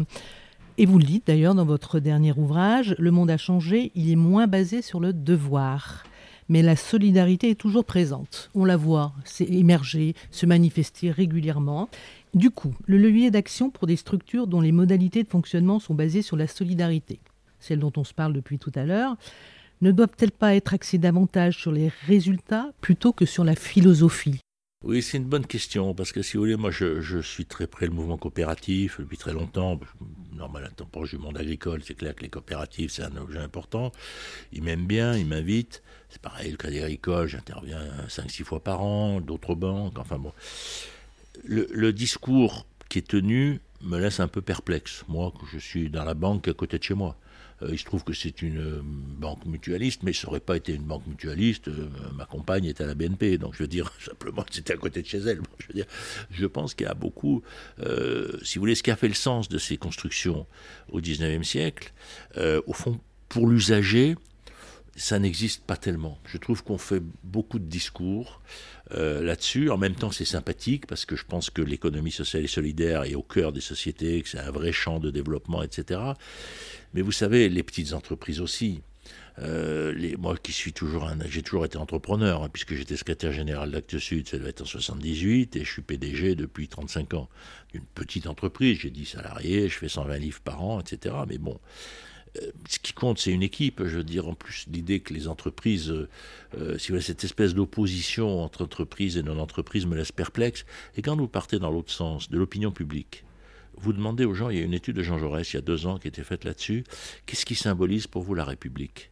[0.78, 4.16] Et vous le dites d'ailleurs dans votre dernier ouvrage, Le monde a changé, il est
[4.16, 6.04] moins basé sur le devoir.
[6.50, 8.50] Mais la solidarité est toujours présente.
[8.54, 11.88] On la voit émerger, se manifester régulièrement.
[12.34, 16.22] Du coup, le levier d'action pour des structures dont les modalités de fonctionnement sont basées
[16.22, 17.20] sur la solidarité,
[17.58, 19.16] celle dont on se parle depuis tout à l'heure,
[19.80, 24.40] ne doivent-elles pas être axées davantage sur les résultats plutôt que sur la philosophie?
[24.86, 27.86] Oui, c'est une bonne question, parce que si vous voulez, moi je, suis très près
[27.86, 29.80] le mouvement coopératif depuis très longtemps.
[30.32, 33.90] Normal, temps du monde agricole, c'est clair que les coopératives, c'est un objet important.
[34.52, 35.82] Ils m'aiment bien, ils m'invitent.
[36.08, 40.32] C'est pareil, le Crédit Agricole, j'interviens 5-6 fois par an, d'autres banques, enfin bon.
[41.44, 46.04] Le, discours qui est tenu me laisse un peu perplexe, moi, que je suis dans
[46.04, 47.16] la banque à côté de chez moi.
[47.62, 50.74] Euh, il se trouve que c'est une euh, banque mutualiste, mais ça n'aurait pas été
[50.74, 51.68] une banque mutualiste.
[51.68, 55.02] Euh, ma compagne est à la BNP, donc je veux dire simplement c'était à côté
[55.02, 55.40] de chez elle.
[56.30, 57.42] je pense qu'il y a beaucoup,
[58.42, 60.46] si vous voulez, ce qui a fait le sens de ces constructions
[60.90, 61.92] au XIXe siècle,
[62.66, 64.16] au fond, pour l'usager,
[64.96, 66.18] ça n'existe pas tellement.
[66.24, 68.40] Je trouve qu'on fait beaucoup de discours
[68.90, 69.70] là-dessus.
[69.70, 73.14] En même temps, c'est sympathique parce que je pense que l'économie sociale et solidaire est
[73.14, 76.00] au cœur des sociétés, que c'est un vrai champ de développement, etc.
[76.94, 78.80] Mais vous savez, les petites entreprises aussi.
[79.38, 83.70] Euh, moi qui suis toujours un, j'ai toujours été entrepreneur, hein, puisque j'étais secrétaire général
[83.70, 87.28] d'Actes Sud, ça doit être en 78, et je suis PDG depuis 35 ans
[87.72, 88.78] d'une petite entreprise.
[88.80, 91.14] J'ai 10 salariés, je fais 120 livres par an, etc.
[91.28, 92.15] Mais bon, euh,
[92.68, 93.84] ce qui compte, c'est une équipe.
[93.84, 97.54] Je veux dire, en plus, l'idée que les entreprises, euh, si vous voulez, cette espèce
[97.54, 100.64] d'opposition entre entreprises et non-entreprises me laisse perplexe.
[100.96, 103.24] Et quand vous partez dans l'autre sens, de l'opinion publique,
[103.78, 105.62] vous demandez aux gens, il y a une étude de Jean Jaurès il y a
[105.62, 106.84] deux ans qui a été faite là-dessus,
[107.26, 109.10] qu'est-ce qui symbolise pour vous la République?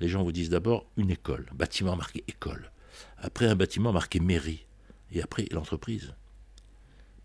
[0.00, 2.70] Les gens vous disent d'abord une école, bâtiment marqué école,
[3.16, 4.66] après un bâtiment marqué mairie,
[5.12, 6.12] et après l'entreprise.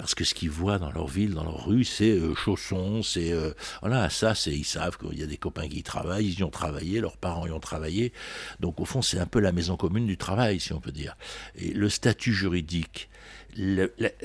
[0.02, 3.32] Parce que ce qu'ils voient dans leur ville, dans leur rue, c'est euh, chaussons, c'est...
[3.32, 6.40] Euh, voilà, ça, c'est ils savent qu'il y a des copains qui y travaillent, ils
[6.40, 8.12] y ont travaillé, leurs parents y ont travaillé.
[8.60, 11.16] Donc au fond, c'est un peu la maison commune du travail, si on peut dire.
[11.56, 13.12] Et le statut juridique,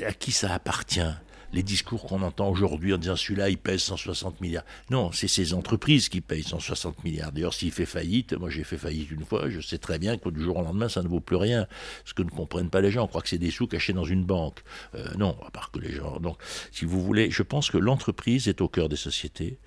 [0.02, 1.12] à qui ça appartient?
[1.56, 4.64] Les discours qu'on entend aujourd'hui en disant celui-là il pèse 160 milliards.
[4.90, 7.32] Non, c'est ces entreprises qui payent 160 milliards.
[7.32, 10.28] D'ailleurs, s'il fait faillite, moi j'ai fait faillite une fois, je sais très bien que
[10.28, 11.66] du jour au lendemain ça ne vaut plus rien.
[12.04, 14.04] Ce que ne comprennent pas les gens, on croit que c'est des sous cachés dans
[14.04, 14.62] une banque.
[14.94, 16.20] Euh, non, à part que les gens.
[16.20, 16.36] Donc,
[16.72, 19.58] si vous voulez, je pense que l'entreprise est au cœur des sociétés,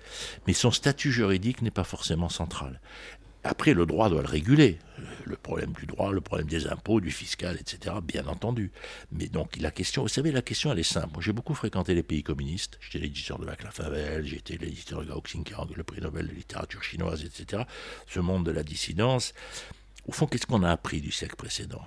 [0.46, 2.80] mais son statut juridique n'est pas forcément central.
[3.42, 4.78] Après, le droit doit le réguler.
[5.24, 8.72] Le problème du droit, le problème des impôts, du fiscal, etc., bien entendu.
[9.12, 11.20] Mais donc, la question, vous savez, la question, elle est simple.
[11.20, 12.78] J'ai beaucoup fréquenté les pays communistes.
[12.80, 16.82] J'étais l'éditeur de Vaclav Havel, j'étais l'éditeur de Gao Xingkang, le prix Nobel de littérature
[16.82, 17.64] chinoise, etc.
[18.06, 19.34] Ce monde de la dissidence.
[20.06, 21.84] Au fond, qu'est-ce qu'on a appris du siècle précédent?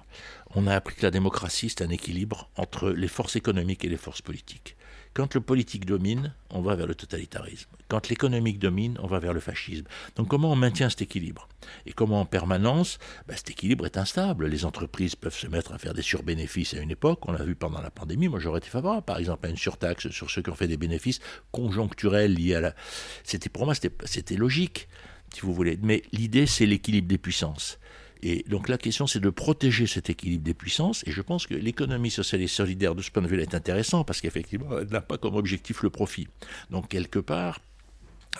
[0.55, 3.97] On a appris que la démocratie, c'est un équilibre entre les forces économiques et les
[3.97, 4.77] forces politiques.
[5.13, 7.69] Quand le politique domine, on va vers le totalitarisme.
[7.87, 9.85] Quand l'économique domine, on va vers le fascisme.
[10.15, 11.47] Donc comment on maintient cet équilibre?
[11.85, 12.97] Et comment en permanence?
[13.27, 14.47] Ben, Cet équilibre est instable.
[14.47, 17.27] Les entreprises peuvent se mettre à faire des surbénéfices à une époque.
[17.27, 18.27] On l'a vu pendant la pandémie.
[18.27, 20.77] Moi, j'aurais été favorable, par exemple, à une surtaxe sur ceux qui ont fait des
[20.77, 21.19] bénéfices
[21.51, 22.75] conjoncturels liés à la...
[23.23, 24.87] C'était pour moi, c'était logique,
[25.31, 25.77] si vous voulez.
[25.83, 27.77] Mais l'idée, c'est l'équilibre des puissances.
[28.25, 31.03] Et donc la question, c'est de protéger cet équilibre des puissances.
[31.05, 34.05] Et je pense que l'économie sociale et solidaire, de ce point de vue-là, est intéressant
[34.05, 36.29] parce qu'effectivement, elle n'a pas comme objectif le profit.
[36.69, 37.59] Donc quelque part,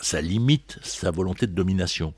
[0.00, 2.14] ça limite sa volonté de domination.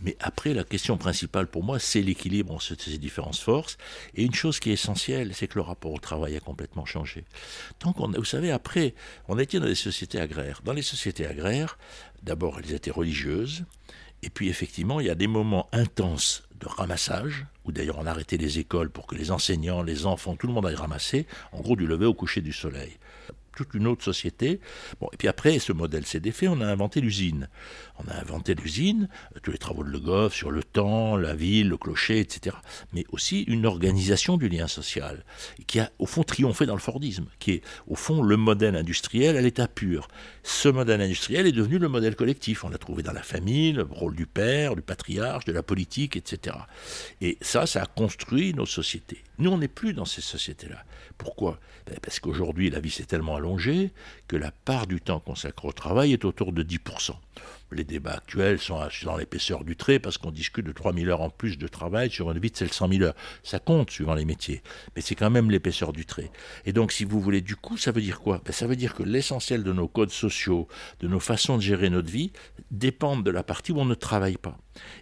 [0.00, 3.78] Mais après, la question principale pour moi, c'est l'équilibre entre ces différentes forces.
[4.14, 7.24] Et une chose qui est essentielle, c'est que le rapport au travail a complètement changé.
[7.78, 8.94] Tant qu'on, vous savez, après,
[9.28, 10.60] on était dans des sociétés agraires.
[10.62, 11.78] Dans les sociétés agraires,
[12.22, 13.64] d'abord, elles étaient religieuses.
[14.22, 18.36] Et puis, effectivement, il y a des moments intenses de ramassage, où d'ailleurs on arrêtait
[18.36, 21.76] les écoles pour que les enseignants, les enfants, tout le monde aille ramasser, en gros
[21.76, 22.98] du lever au coucher du soleil
[23.58, 24.60] toute une autre société.
[25.00, 27.48] Bon, et puis après, ce modèle s'est défait, on a inventé l'usine.
[27.98, 31.34] On a inventé l'usine, euh, tous les travaux de Le Goff sur le temps, la
[31.34, 32.54] ville, le clocher, etc.
[32.92, 35.24] Mais aussi une organisation du lien social,
[35.66, 39.36] qui a au fond triomphé dans le Fordisme, qui est au fond le modèle industriel
[39.36, 40.06] à l'état pur.
[40.44, 42.64] Ce modèle industriel est devenu le modèle collectif.
[42.64, 46.16] On l'a trouvé dans la famille, le rôle du père, du patriarche, de la politique,
[46.16, 46.56] etc.
[47.20, 49.24] Et ça, ça a construit nos sociétés.
[49.38, 50.84] Nous, on n'est plus dans ces sociétés-là.
[51.18, 51.58] Pourquoi?
[51.86, 53.92] Ben, Parce qu'aujourd'hui, la vie s'est tellement allongée allongé
[54.28, 57.12] que la part du temps consacré au travail est autour de 10%.
[57.72, 61.30] Les débats actuels sont dans l'épaisseur du trait parce qu'on discute de 3000 heures en
[61.30, 63.14] plus de travail sur une vie de 100 000 heures.
[63.42, 64.62] Ça compte suivant les métiers,
[64.96, 66.30] mais c'est quand même l'épaisseur du trait.
[66.64, 68.40] Et donc, si vous voulez, du coup, ça veut dire quoi?
[68.44, 70.66] Ben, Ça veut dire que l'essentiel de nos codes sociaux,
[71.00, 72.32] de nos façons de gérer notre vie,
[72.70, 74.56] dépendent de la partie où on ne travaille pas.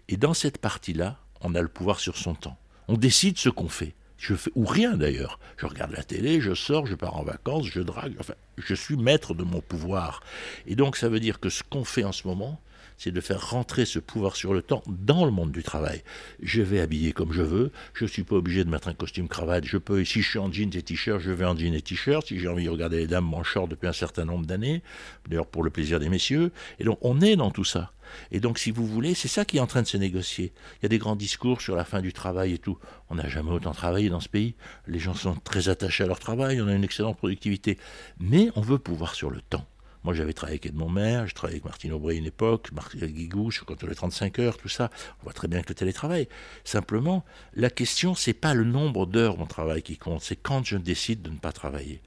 [0.09, 2.59] Et dans cette partie-là, on a le pouvoir sur son temps.
[2.89, 3.95] On décide ce qu'on fait.
[4.19, 5.39] Je fais, ou rien d'ailleurs.
[5.57, 8.15] Je regarde la télé, je sors, je pars en vacances, je drague.
[8.19, 10.23] Enfin, je suis maître de mon pouvoir.
[10.67, 12.61] Et donc, ça veut dire que ce qu'on fait en ce moment,
[12.99, 16.03] c'est de faire rentrer ce pouvoir sur le temps dans le monde du travail.
[16.43, 19.29] Je vais habiller comme je veux, je ne suis pas obligé de mettre un costume
[19.29, 21.83] cravate, je peux, si je suis en jeans et t-shirt, je vais en jeans et
[21.83, 24.83] t-shirt, si j'ai envie de regarder les dames en short depuis un certain nombre d'années,
[25.29, 27.93] d'ailleurs pour le plaisir des messieurs, et donc on est dans tout ça.
[28.31, 30.53] Et donc, si vous voulez, c'est ça qui est en train de se négocier.
[30.79, 32.79] Il y a des grands discours sur la fin du travail et tout.
[33.11, 34.55] On n'a jamais autant travaillé dans ce pays.
[34.87, 37.79] Les gens sont très attachés à leur travail, on a une excellente productivité.
[38.21, 39.67] Mais on veut pouvoir sur le temps.
[40.07, 43.51] Moi, j'avais travaillé avec Edmond Maire, j'ai travaillé avec Martine Aubry une époque, Marc Guigou,
[43.51, 44.89] je suis les 35 heures, tout ça.
[45.19, 46.29] On voit très bien que le télétravail.
[46.63, 50.77] Simplement, la question, c'est pas le nombre d'heures mon travail qui compte, c'est quand je
[50.77, 52.01] décide de ne pas travailler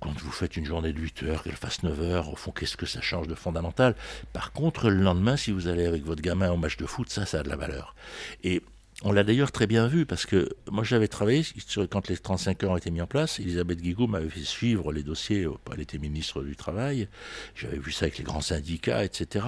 [0.00, 2.76] quand vous faites une journée de 8 heures, qu'elle fasse 9 heures, au fond, qu'est-ce
[2.76, 3.94] que ça change de fondamental?
[4.32, 7.26] Par contre, le lendemain, si vous allez avec votre gamin au match de foot, ça,
[7.26, 7.96] ça a de la valeur.
[8.44, 8.62] Et
[9.04, 11.44] on l'a d'ailleurs très bien vu parce que moi j'avais travaillé
[11.88, 13.38] quand les 35 heures ont été mis en place.
[13.38, 15.46] Elisabeth Guigou m'avait fait suivre les dossiers.
[15.72, 17.08] Elle était ministre du Travail.
[17.54, 19.46] J'avais vu ça avec les grands syndicats, etc.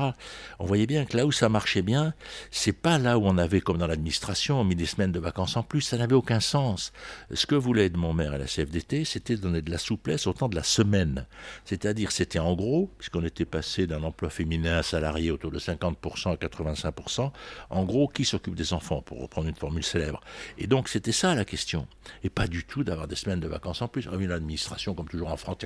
[0.61, 2.15] On voyait bien que là où ça marchait bien,
[2.53, 5.65] c'est pas là où on avait, comme dans l'administration, mis des semaines de vacances en
[5.65, 5.81] plus.
[5.81, 6.93] Ça n'avait aucun sens.
[7.35, 10.49] Ce que voulait mon maire à la CFDT, c'était donner de la souplesse au temps
[10.49, 11.27] de la semaine.
[11.65, 16.31] C'est-à-dire, c'était en gros, puisqu'on était passé d'un emploi féminin à salarié autour de 50%
[16.31, 17.33] à 85%,
[17.71, 20.21] en gros, qui s'occupe des enfants pour reprendre une formule célèbre.
[20.59, 21.87] Et donc c'était ça la question.
[22.23, 24.09] Et pas du tout d'avoir des semaines de vacances en plus.
[24.11, 25.59] Ah une administration, comme toujours en France,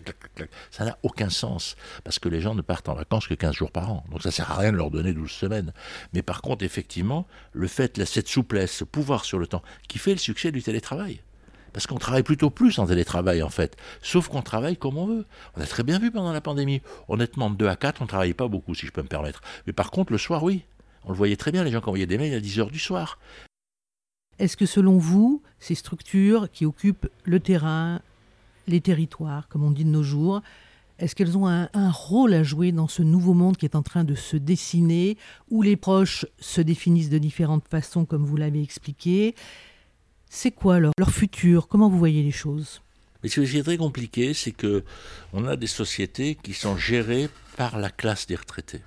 [0.71, 1.77] ça n'a aucun sens.
[2.05, 4.05] Parce que les gens ne partent en vacances que 15 jours par an.
[4.11, 5.73] Donc ça sert à rien de leur donner 12 semaines.
[6.13, 10.13] Mais par contre, effectivement, le fait, cette souplesse, ce pouvoir sur le temps, qui fait
[10.13, 11.21] le succès du télétravail.
[11.75, 13.77] Parce qu'on travaille plutôt plus en télétravail, en fait.
[14.01, 15.27] Sauf qu'on travaille comme on veut.
[15.57, 16.81] On a très bien vu pendant la pandémie.
[17.09, 19.43] Honnêtement, de 2 à 4, on ne travaillait pas beaucoup, si je peux me permettre.
[19.67, 20.63] Mais par contre, le soir, oui.
[21.05, 22.79] On le voyait très bien, les gens qui envoyaient des mails à 10 heures du
[22.79, 23.19] soir.
[24.39, 28.01] Est-ce que selon vous, ces structures qui occupent le terrain,
[28.67, 30.43] les territoires, comme on dit de nos jours,
[30.99, 34.05] est-ce qu'elles ont un, rôle à jouer dans ce nouveau monde qui est en train
[34.05, 35.17] de se dessiner,
[35.51, 39.35] où les proches se définissent de différentes façons, comme vous l'avez expliqué?
[40.31, 41.67] C'est quoi leur, leur futur?
[41.67, 42.81] Comment vous voyez les choses?
[43.23, 44.85] Mais ce qui est très compliqué, c'est que
[45.33, 48.83] on a des sociétés qui sont gérées par la classe des retraités.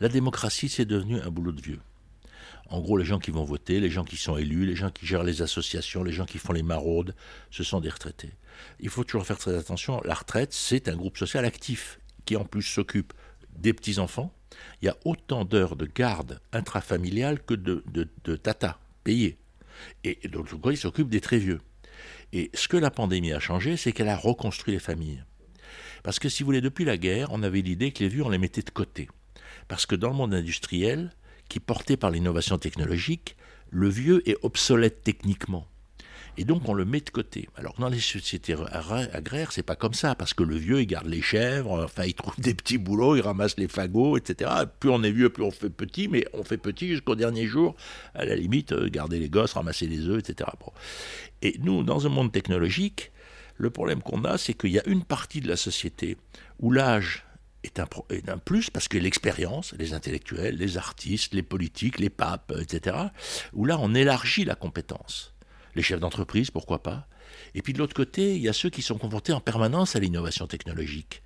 [0.00, 1.80] La démocratie, c'est devenu un boulot de vieux.
[2.68, 5.06] En gros, les gens qui vont voter, les gens qui sont élus, les gens qui
[5.06, 7.14] gèrent les associations, les gens qui font les maraudes,
[7.50, 8.32] ce sont des retraités.
[8.80, 10.00] Il faut toujours faire très attention.
[10.04, 13.12] La retraite, c'est un groupe social actif qui en plus s'occupe
[13.56, 14.32] des petits-enfants.
[14.82, 19.38] Il y a autant d'heures de garde intrafamiliale que de, de, tata payées.
[20.02, 21.60] Et, donc, il s'occupe des très vieux.
[22.32, 25.22] Et ce que la pandémie a changé, c'est qu'elle a reconstruit les familles.
[26.02, 28.28] Parce que si vous voulez, depuis la guerre, on avait l'idée que les vieux, on
[28.28, 29.08] les mettait de côté.
[29.68, 31.12] Parce que dans le monde industriel,
[31.48, 33.36] qui porté par l'innovation technologique,
[33.70, 35.66] le vieux est obsolète techniquement.
[36.38, 37.48] Et donc on le met de côté.
[37.56, 38.54] Alors dans les sociétés
[39.12, 42.14] agraires, c'est pas comme ça, parce que le vieux, il garde les chèvres, enfin il
[42.14, 44.50] trouve des petits boulots, il ramasse les fagots, etc.
[44.78, 47.74] Plus on est vieux, plus on fait petit, mais on fait petit jusqu'au dernier jour,
[48.14, 50.50] à la limite, euh, garder les gosses, ramasser les œufs, etc.
[51.40, 53.12] Et nous, dans un monde technologique,
[53.56, 56.18] le problème qu'on a, c'est qu'il y a une partie de la société
[56.60, 57.25] où l'âge
[57.66, 57.80] est
[58.30, 62.96] un, plus parce que l'expérience, les intellectuels, les artistes, les politiques, les papes, etc.,
[63.52, 65.34] où là on élargit la compétence.
[65.74, 67.08] Les chefs d'entreprise, pourquoi pas
[67.54, 70.00] et puis de l'autre côté, il y a ceux qui sont confrontés en permanence à
[70.00, 71.22] l'innovation technologique.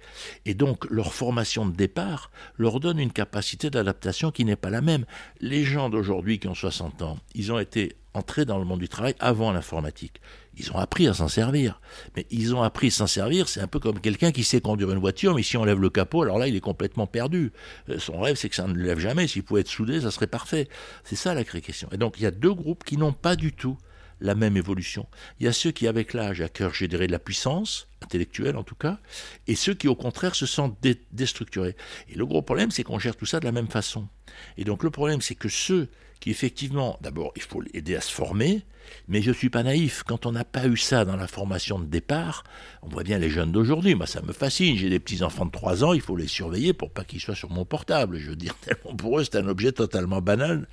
[0.47, 4.81] Et donc leur formation de départ leur donne une capacité d'adaptation qui n'est pas la
[4.81, 5.07] même.
[5.41, 8.89] Les gens d'aujourd'hui qui ont 60 ans, ils ont été entrés dans le monde du
[8.89, 10.21] travail avant l'informatique.
[10.57, 11.81] Ils ont appris à s'en servir.
[12.17, 14.91] Mais ils ont appris à s'en servir, c'est un peu comme quelqu'un qui sait conduire
[14.91, 17.53] une voiture, mais si on lève le capot, alors là, il est complètement perdu.
[17.89, 19.27] Euh, son rêve, c'est que ça ne lève jamais.
[19.27, 20.69] S'il pouvait être soudé, ça serait parfait.
[21.05, 21.89] C'est ça la question.
[21.93, 23.77] Et donc, il y a deux groupes qui n'ont pas du tout
[24.21, 25.07] la même évolution.
[25.39, 28.63] Il y a ceux qui, avec l'âge, à cœur générer de la puissance, intellectuelle en
[28.63, 28.99] tout cas,
[29.47, 30.77] et ceux qui, au contraire, se sentent
[31.13, 31.77] déstructurés.
[32.09, 34.09] Et le gros problème, c'est qu'on gère tout ça de la même façon.
[34.59, 35.89] Et donc, le problème, c'est que ceux
[36.21, 38.63] qui effectivement, d'abord, il faut aider à se former,
[39.09, 40.03] mais je ne suis pas naïf.
[40.07, 42.45] Quand on n'a pas eu ça dans la formation de départ,
[42.83, 43.95] on voit bien les jeunes d'aujourd'hui.
[43.95, 44.77] Moi, ça me fascine.
[44.77, 47.51] J'ai des petits-enfants de 3 ans, il faut les surveiller pour pas qu'ils soient sur
[47.51, 48.19] mon portable.
[48.19, 50.69] Je veux dire, tellement pour eux, c'est un objet totalement banal.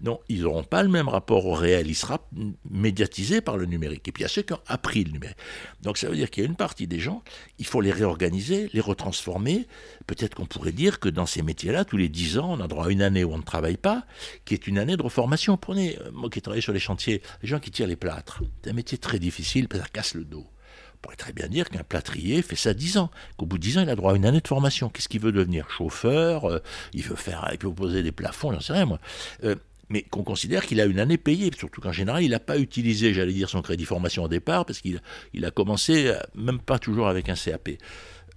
[0.00, 1.86] Non, ils n'auront pas le même rapport au réel.
[1.86, 2.26] Il sera
[2.68, 4.08] médiatisé par le numérique.
[4.08, 5.36] Et puis, il y a ceux qui ont appris le numérique.
[5.82, 7.22] Donc, ça veut dire qu'il y a une part partie des gens,
[7.58, 9.66] il faut les réorganiser, les retransformer.
[10.06, 12.86] Peut-être qu'on pourrait dire que dans ces métiers-là, tous les 10 ans, on a droit
[12.86, 14.06] à une année où on ne travaille pas,
[14.46, 15.58] qui est une année de reformation.
[15.58, 18.42] Prenez, euh, moi qui ai travaillé sur les chantiers, les gens qui tirent les plâtres,
[18.62, 20.46] c'est un métier très difficile, parce que ça casse le dos.
[20.94, 23.78] On pourrait très bien dire qu'un plâtrier fait ça 10 ans, qu'au bout de 10
[23.78, 24.88] ans, il a droit à une année de formation.
[24.88, 25.68] Qu'est-ce qu'il veut devenir?
[25.70, 26.58] Chauffeur euh,
[26.92, 29.00] Il veut faire, il peut poser des plafonds, j'en sais rien moi.
[29.42, 29.56] Euh,
[29.88, 33.12] mais qu'on considère qu'il a une année payée, surtout qu'en général, il n'a pas utilisé,
[33.12, 35.00] j'allais dire, son crédit formation au départ, parce qu'il
[35.34, 37.70] il a commencé, euh, même pas toujours avec un CAP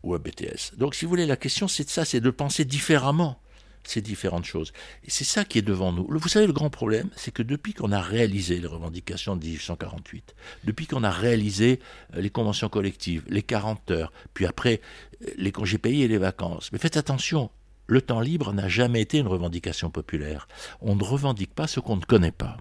[0.03, 0.75] ou un BTS.
[0.77, 3.39] Donc, si vous voulez, la question, c'est de ça, c'est de penser différemment
[3.87, 4.73] ces différentes choses.
[5.03, 6.07] Et c'est ça qui est devant nous.
[6.09, 10.35] Vous savez, le grand problème, c'est que depuis qu'on a réalisé les revendications de 1848,
[10.63, 11.79] depuis qu'on a réalisé
[12.15, 14.81] euh, les conventions collectives, les 40 heures, puis après
[15.23, 17.49] euh, les congés payés et les vacances, mais faites attention,
[17.87, 20.47] le temps libre n'a jamais été une revendication populaire.
[20.81, 22.57] On ne revendique pas ce qu'on ne connaît pas.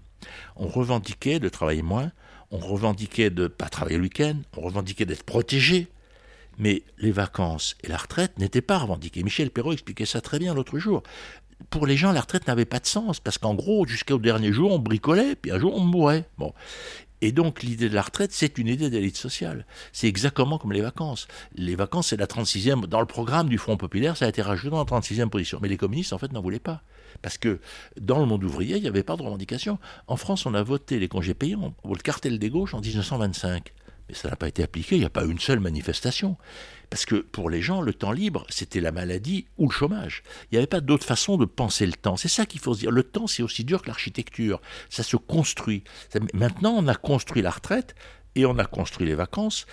[0.55, 2.11] On revendiquait de travailler moins,
[2.51, 5.87] on revendiquait de ne pas travailler le week-end, on revendiquait d'être protégé,
[6.57, 9.23] mais les vacances et la retraite n'étaient pas revendiquées.
[9.23, 11.03] Michel Perrault expliquait ça très bien l'autre jour.
[11.69, 14.71] Pour les gens, la retraite n'avait pas de sens, parce qu'en gros, jusqu'au dernier jour,
[14.71, 16.25] on bricolait, puis un jour, on mourait.
[16.37, 16.53] Bon.
[17.21, 19.65] Et donc l'idée de la retraite, c'est une idée d'élite sociale.
[19.93, 21.27] C'est exactement comme les vacances.
[21.55, 22.85] Les vacances, c'est la 36e.
[22.87, 25.59] Dans le programme du Front populaire, ça a été rajouté dans la 36e position.
[25.61, 26.81] Mais les communistes, en fait, n'en voulaient pas.
[27.21, 27.59] Parce que
[27.99, 29.79] dans le monde ouvrier, il n'y avait pas de revendication.
[30.07, 33.73] En France, on a voté les congés payants, le cartel des gauches en 1925
[34.07, 36.37] mais ça n'a pas été appliqué, il n'y a pas une seule manifestation.
[36.89, 40.23] Parce que pour les gens, le temps libre, c'était la maladie ou le chômage.
[40.43, 42.15] Il n'y avait pas d'autre façon de penser le temps.
[42.15, 42.91] C'est ça qu'il faut se dire.
[42.91, 44.61] Le temps, c'est aussi dur que l'architecture.
[44.89, 45.83] Ça se construit.
[46.33, 47.95] Maintenant, on a construit la retraite
[48.35, 49.65] et on a construit les vacances.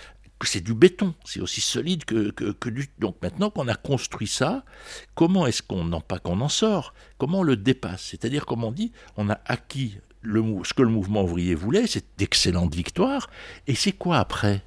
[0.45, 2.89] C'est du béton, c'est aussi solide que, que, du.
[2.99, 4.65] Donc maintenant qu'on a construit ça,
[5.15, 6.93] comment est-ce qu'on n'en pas qu'on en sort?
[7.17, 8.01] Comment on le dépasse?
[8.01, 12.75] C'est-à-dire, comme on dit, on a acquis ce que le mouvement ouvrier voulait, c'est d'excellentes
[12.75, 13.29] victoires.
[13.67, 14.61] Et c'est quoi après?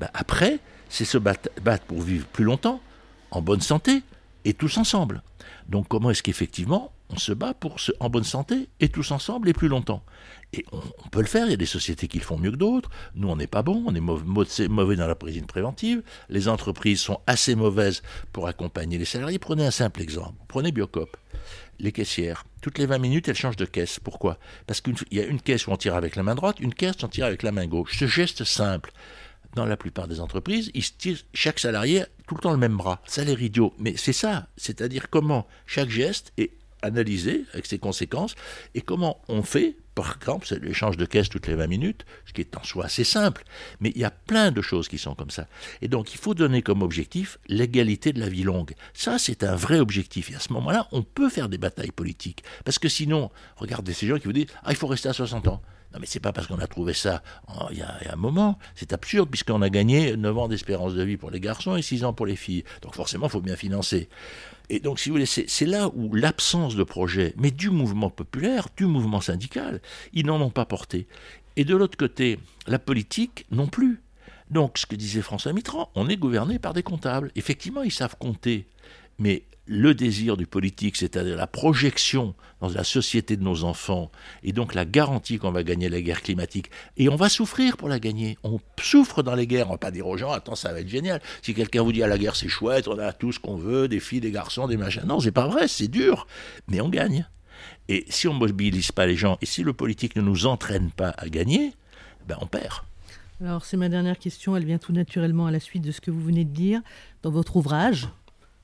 [0.00, 1.48] Ben Après, c'est se battre,
[1.86, 2.80] pour vivre plus longtemps,
[3.30, 4.02] en bonne santé,
[4.44, 5.22] et tous ensemble.
[5.68, 9.52] Donc comment est-ce qu'effectivement on se bat pour en bonne santé et tous ensemble et
[9.52, 10.02] plus longtemps?
[10.54, 12.56] Et on, peut le faire, il y a des sociétés qui le font mieux que
[12.56, 12.90] d'autres.
[13.14, 14.00] Nous, on n'est pas bon, on est
[14.68, 16.02] mauvais, dans la prise préventive.
[16.28, 19.38] Les entreprises sont assez mauvaises pour accompagner les salariés.
[19.38, 20.34] Prenez un simple exemple.
[20.48, 21.16] Prenez Biocop
[21.82, 22.44] les caissières.
[22.62, 24.00] Toutes les 20 minutes, elles changent de caisse.
[24.00, 24.38] Pourquoi?
[24.66, 26.94] Parce qu'il y a une caisse où on tire avec la main droite, une caisse
[27.02, 27.98] où on tire avec la main gauche.
[27.98, 28.92] Ce geste simple,
[29.54, 30.70] dans la plupart des entreprises,
[31.34, 33.02] chaque salarié tout le temps le même bras.
[33.06, 34.46] Ça a l'air idiot, mais c'est ça.
[34.56, 38.34] C'est-à-dire comment chaque geste est analysé avec ses conséquences
[38.74, 42.32] et comment on fait par exemple, c'est l'échange de caisse toutes les 20 minutes, ce
[42.32, 43.44] qui est en soi assez simple,
[43.80, 45.46] mais il y a plein de choses qui sont comme ça.
[45.82, 48.72] Et donc, il faut donner comme objectif l'égalité de la vie longue.
[48.94, 50.30] Ça, c'est un vrai objectif.
[50.30, 52.42] Et à ce moment-là, on peut faire des batailles politiques.
[52.64, 55.48] Parce que sinon, regardez ces gens qui vous disent Ah, il faut rester à 60
[55.48, 55.62] ans.
[55.92, 57.22] Non, mais c'est pas parce qu'on a trouvé ça
[57.70, 58.58] il y, a un moment.
[58.74, 62.04] C'est absurde, puisqu'on a gagné 9 ans d'espérance de vie pour les garçons et 6
[62.04, 62.64] ans pour les filles.
[62.80, 64.08] Donc, forcément, il faut bien financer.
[64.70, 68.68] Et donc, si vous voulez, c'est là où l'absence de projet, mais du mouvement populaire,
[68.76, 69.82] du mouvement syndical,
[70.14, 71.06] ils n'en ont pas porté.
[71.56, 74.00] Et de l'autre côté, la politique non plus.
[74.50, 77.30] Donc, ce que disait François Mitterrand, on est gouverné par des comptables.
[77.36, 78.66] Effectivement, ils savent compter.
[79.18, 84.52] Mais le désir du politique, c'est-à-dire la projection dans la société de nos enfants, et
[84.52, 86.70] donc la garantie qu'on va gagner la guerre climatique.
[86.98, 88.36] Et on va souffrir pour la gagner.
[88.44, 89.68] On souffre dans les guerres.
[89.68, 91.20] On va pas dire aux gens, attends, ça va être génial.
[91.40, 93.88] Si quelqu'un vous dit, ah, la guerre c'est chouette, on a tout ce qu'on veut,
[93.88, 95.04] des filles, des garçons, des machins.
[95.06, 96.26] Non, c'est pas vrai, c'est dur.
[96.68, 97.26] Mais on gagne.
[97.88, 100.90] Et si on ne mobilise pas les gens, et si le politique ne nous entraîne
[100.90, 101.72] pas à gagner,
[102.28, 102.82] ben on perd.
[103.40, 106.10] Alors c'est ma dernière question, elle vient tout naturellement à la suite de ce que
[106.10, 106.80] vous venez de dire.
[107.22, 108.08] Dans votre ouvrage,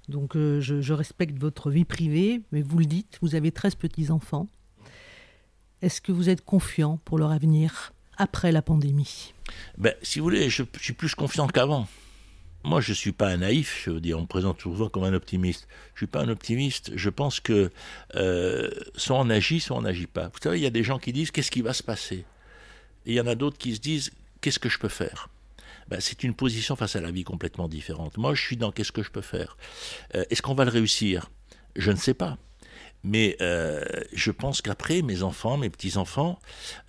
[0.08, 4.46] donc euh, je, respecte votre vie privée, mais vous le dites, vous avez 13 petits-enfants.
[5.82, 9.34] Est-ce que vous êtes confiant pour leur avenir après la pandémie?
[9.76, 11.86] Ben, Si vous voulez, je, suis plus confiant qu'avant.
[12.64, 15.04] Moi, je ne suis pas un naïf, je veux dire, on me présente souvent comme
[15.04, 15.68] un optimiste.
[15.94, 17.70] Je ne suis pas un optimiste, je pense que
[18.16, 20.28] euh, soit on agit, soit on n'agit pas.
[20.28, 22.24] Vous savez, il y a des gens qui disent qu'est-ce qui va se passer?
[23.06, 25.28] Et il y en a d'autres qui se disent qu'est-ce que je peux faire?
[25.88, 28.18] Ben, c'est une position face à la vie complètement différente.
[28.18, 29.56] Moi, je suis dans qu'est-ce que je peux faire
[30.14, 31.30] euh, Est-ce qu'on va le réussir?
[31.76, 32.36] Je ne sais pas.
[33.04, 36.38] Mais euh, je pense qu'après, mes enfants, mes petits-enfants,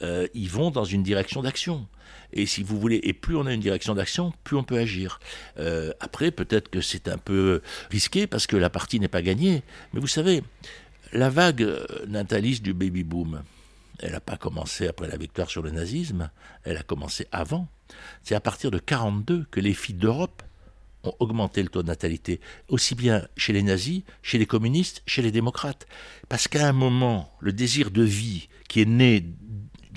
[0.01, 1.87] euh, ils vont dans une direction d'action.
[2.33, 5.19] Et si vous voulez, et plus on a une direction d'action, plus on peut agir.
[5.99, 9.63] après, peut-être que c'est un peu risqué parce que la partie n'est pas gagnée.
[9.93, 10.43] Mais vous savez,
[11.11, 11.67] la vague
[12.07, 13.41] nataliste du baby-boom,
[13.99, 16.29] elle n'a pas commencé après la victoire sur le nazisme,
[16.63, 17.67] elle a commencé avant.
[18.23, 20.43] C'est à partir de 1942 que les filles d'Europe
[21.03, 25.21] ont augmenté le taux de natalité, aussi bien chez les nazis, chez les communistes, chez
[25.21, 25.87] les démocrates.
[26.27, 29.25] Parce qu'à un moment, le désir de vie qui est né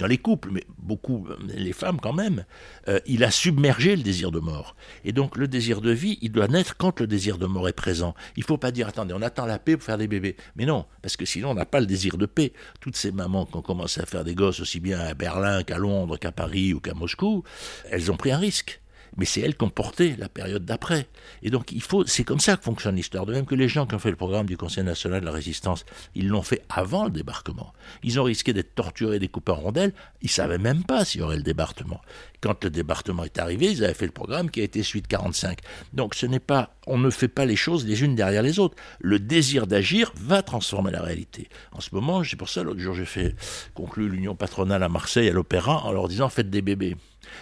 [0.02, 2.44] dans les couples, mais beaucoup les femmes quand même,
[2.88, 4.74] euh, il a submergé le désir de mort.
[5.04, 7.72] Et donc le désir de vie, il doit naître quand le désir de mort est
[7.72, 8.16] présent.
[8.36, 10.36] Il ne faut pas dire attendez, on attend la paix pour faire des bébés.
[10.56, 12.52] Mais non, parce que sinon on n'a pas le désir de paix.
[12.80, 15.78] Toutes ces mamans qui ont commencé à faire des gosses aussi bien à Berlin qu'à
[15.78, 17.44] Londres, qu'à Paris ou qu'à Moscou,
[17.88, 18.81] elles ont pris un risque
[19.16, 21.08] mais c'est elles qui ont porté la période d'après.
[21.42, 23.26] Et donc il faut, c'est comme ça que fonctionne l'histoire.
[23.26, 25.32] De même que les gens qui ont fait le programme du Conseil national de la
[25.32, 25.84] résistance,
[26.14, 27.72] ils l'ont fait avant le débarquement.
[28.02, 29.92] Ils ont risqué d'être torturés, découpés en rondelles.
[30.22, 32.00] Ils savaient même pas s'il y aurait le débarquement.
[32.40, 35.58] Quand le débarquement est arrivé, ils avaient fait le programme qui a été suite 45.
[35.92, 38.76] Donc ce n'est pas, on ne fait pas les choses les unes derrière les autres.
[39.00, 41.48] Le désir d'agir va transformer la réalité.
[41.72, 43.34] En ce moment, c'est pour ça l'autre jour j'ai fait
[43.74, 46.96] conclure l'union patronale à Marseille à l'Opéra en leur disant faites des bébés.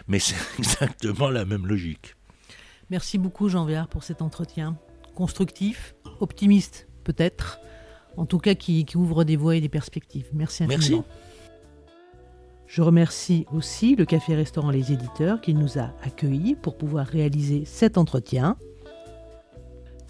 [0.08, 2.16] Mais c'est exactement la même logique.
[2.90, 4.76] Merci beaucoup Jean Véard pour cet entretien.
[5.14, 7.60] Constructif, optimiste peut-être,
[8.16, 10.26] en tout cas qui, ouvre des voies et des perspectives.
[10.32, 11.04] Merci infiniment.
[11.06, 11.30] Merci.
[12.66, 17.98] Je remercie aussi le café-restaurant Les Éditeurs qui nous a accueillis pour pouvoir réaliser cet
[17.98, 18.56] entretien.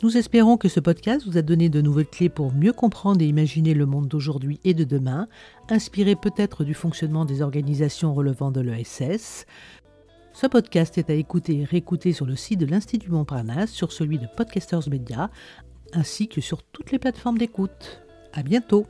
[0.02, 3.26] Nous espérons que ce podcast vous a donné de nouvelles clés pour mieux comprendre et
[3.26, 5.28] imaginer le monde d'aujourd'hui et de demain,
[5.68, 9.44] inspiré peut-être du fonctionnement des organisations relevant de l'ESS.
[10.32, 14.18] Ce podcast est à écouter et réécouter sur le site de l'Institut Montparnasse, sur celui
[14.18, 15.30] de Podcasters Media,
[15.92, 18.00] ainsi que sur toutes les plateformes d'écoute.
[18.32, 18.86] À bientôt!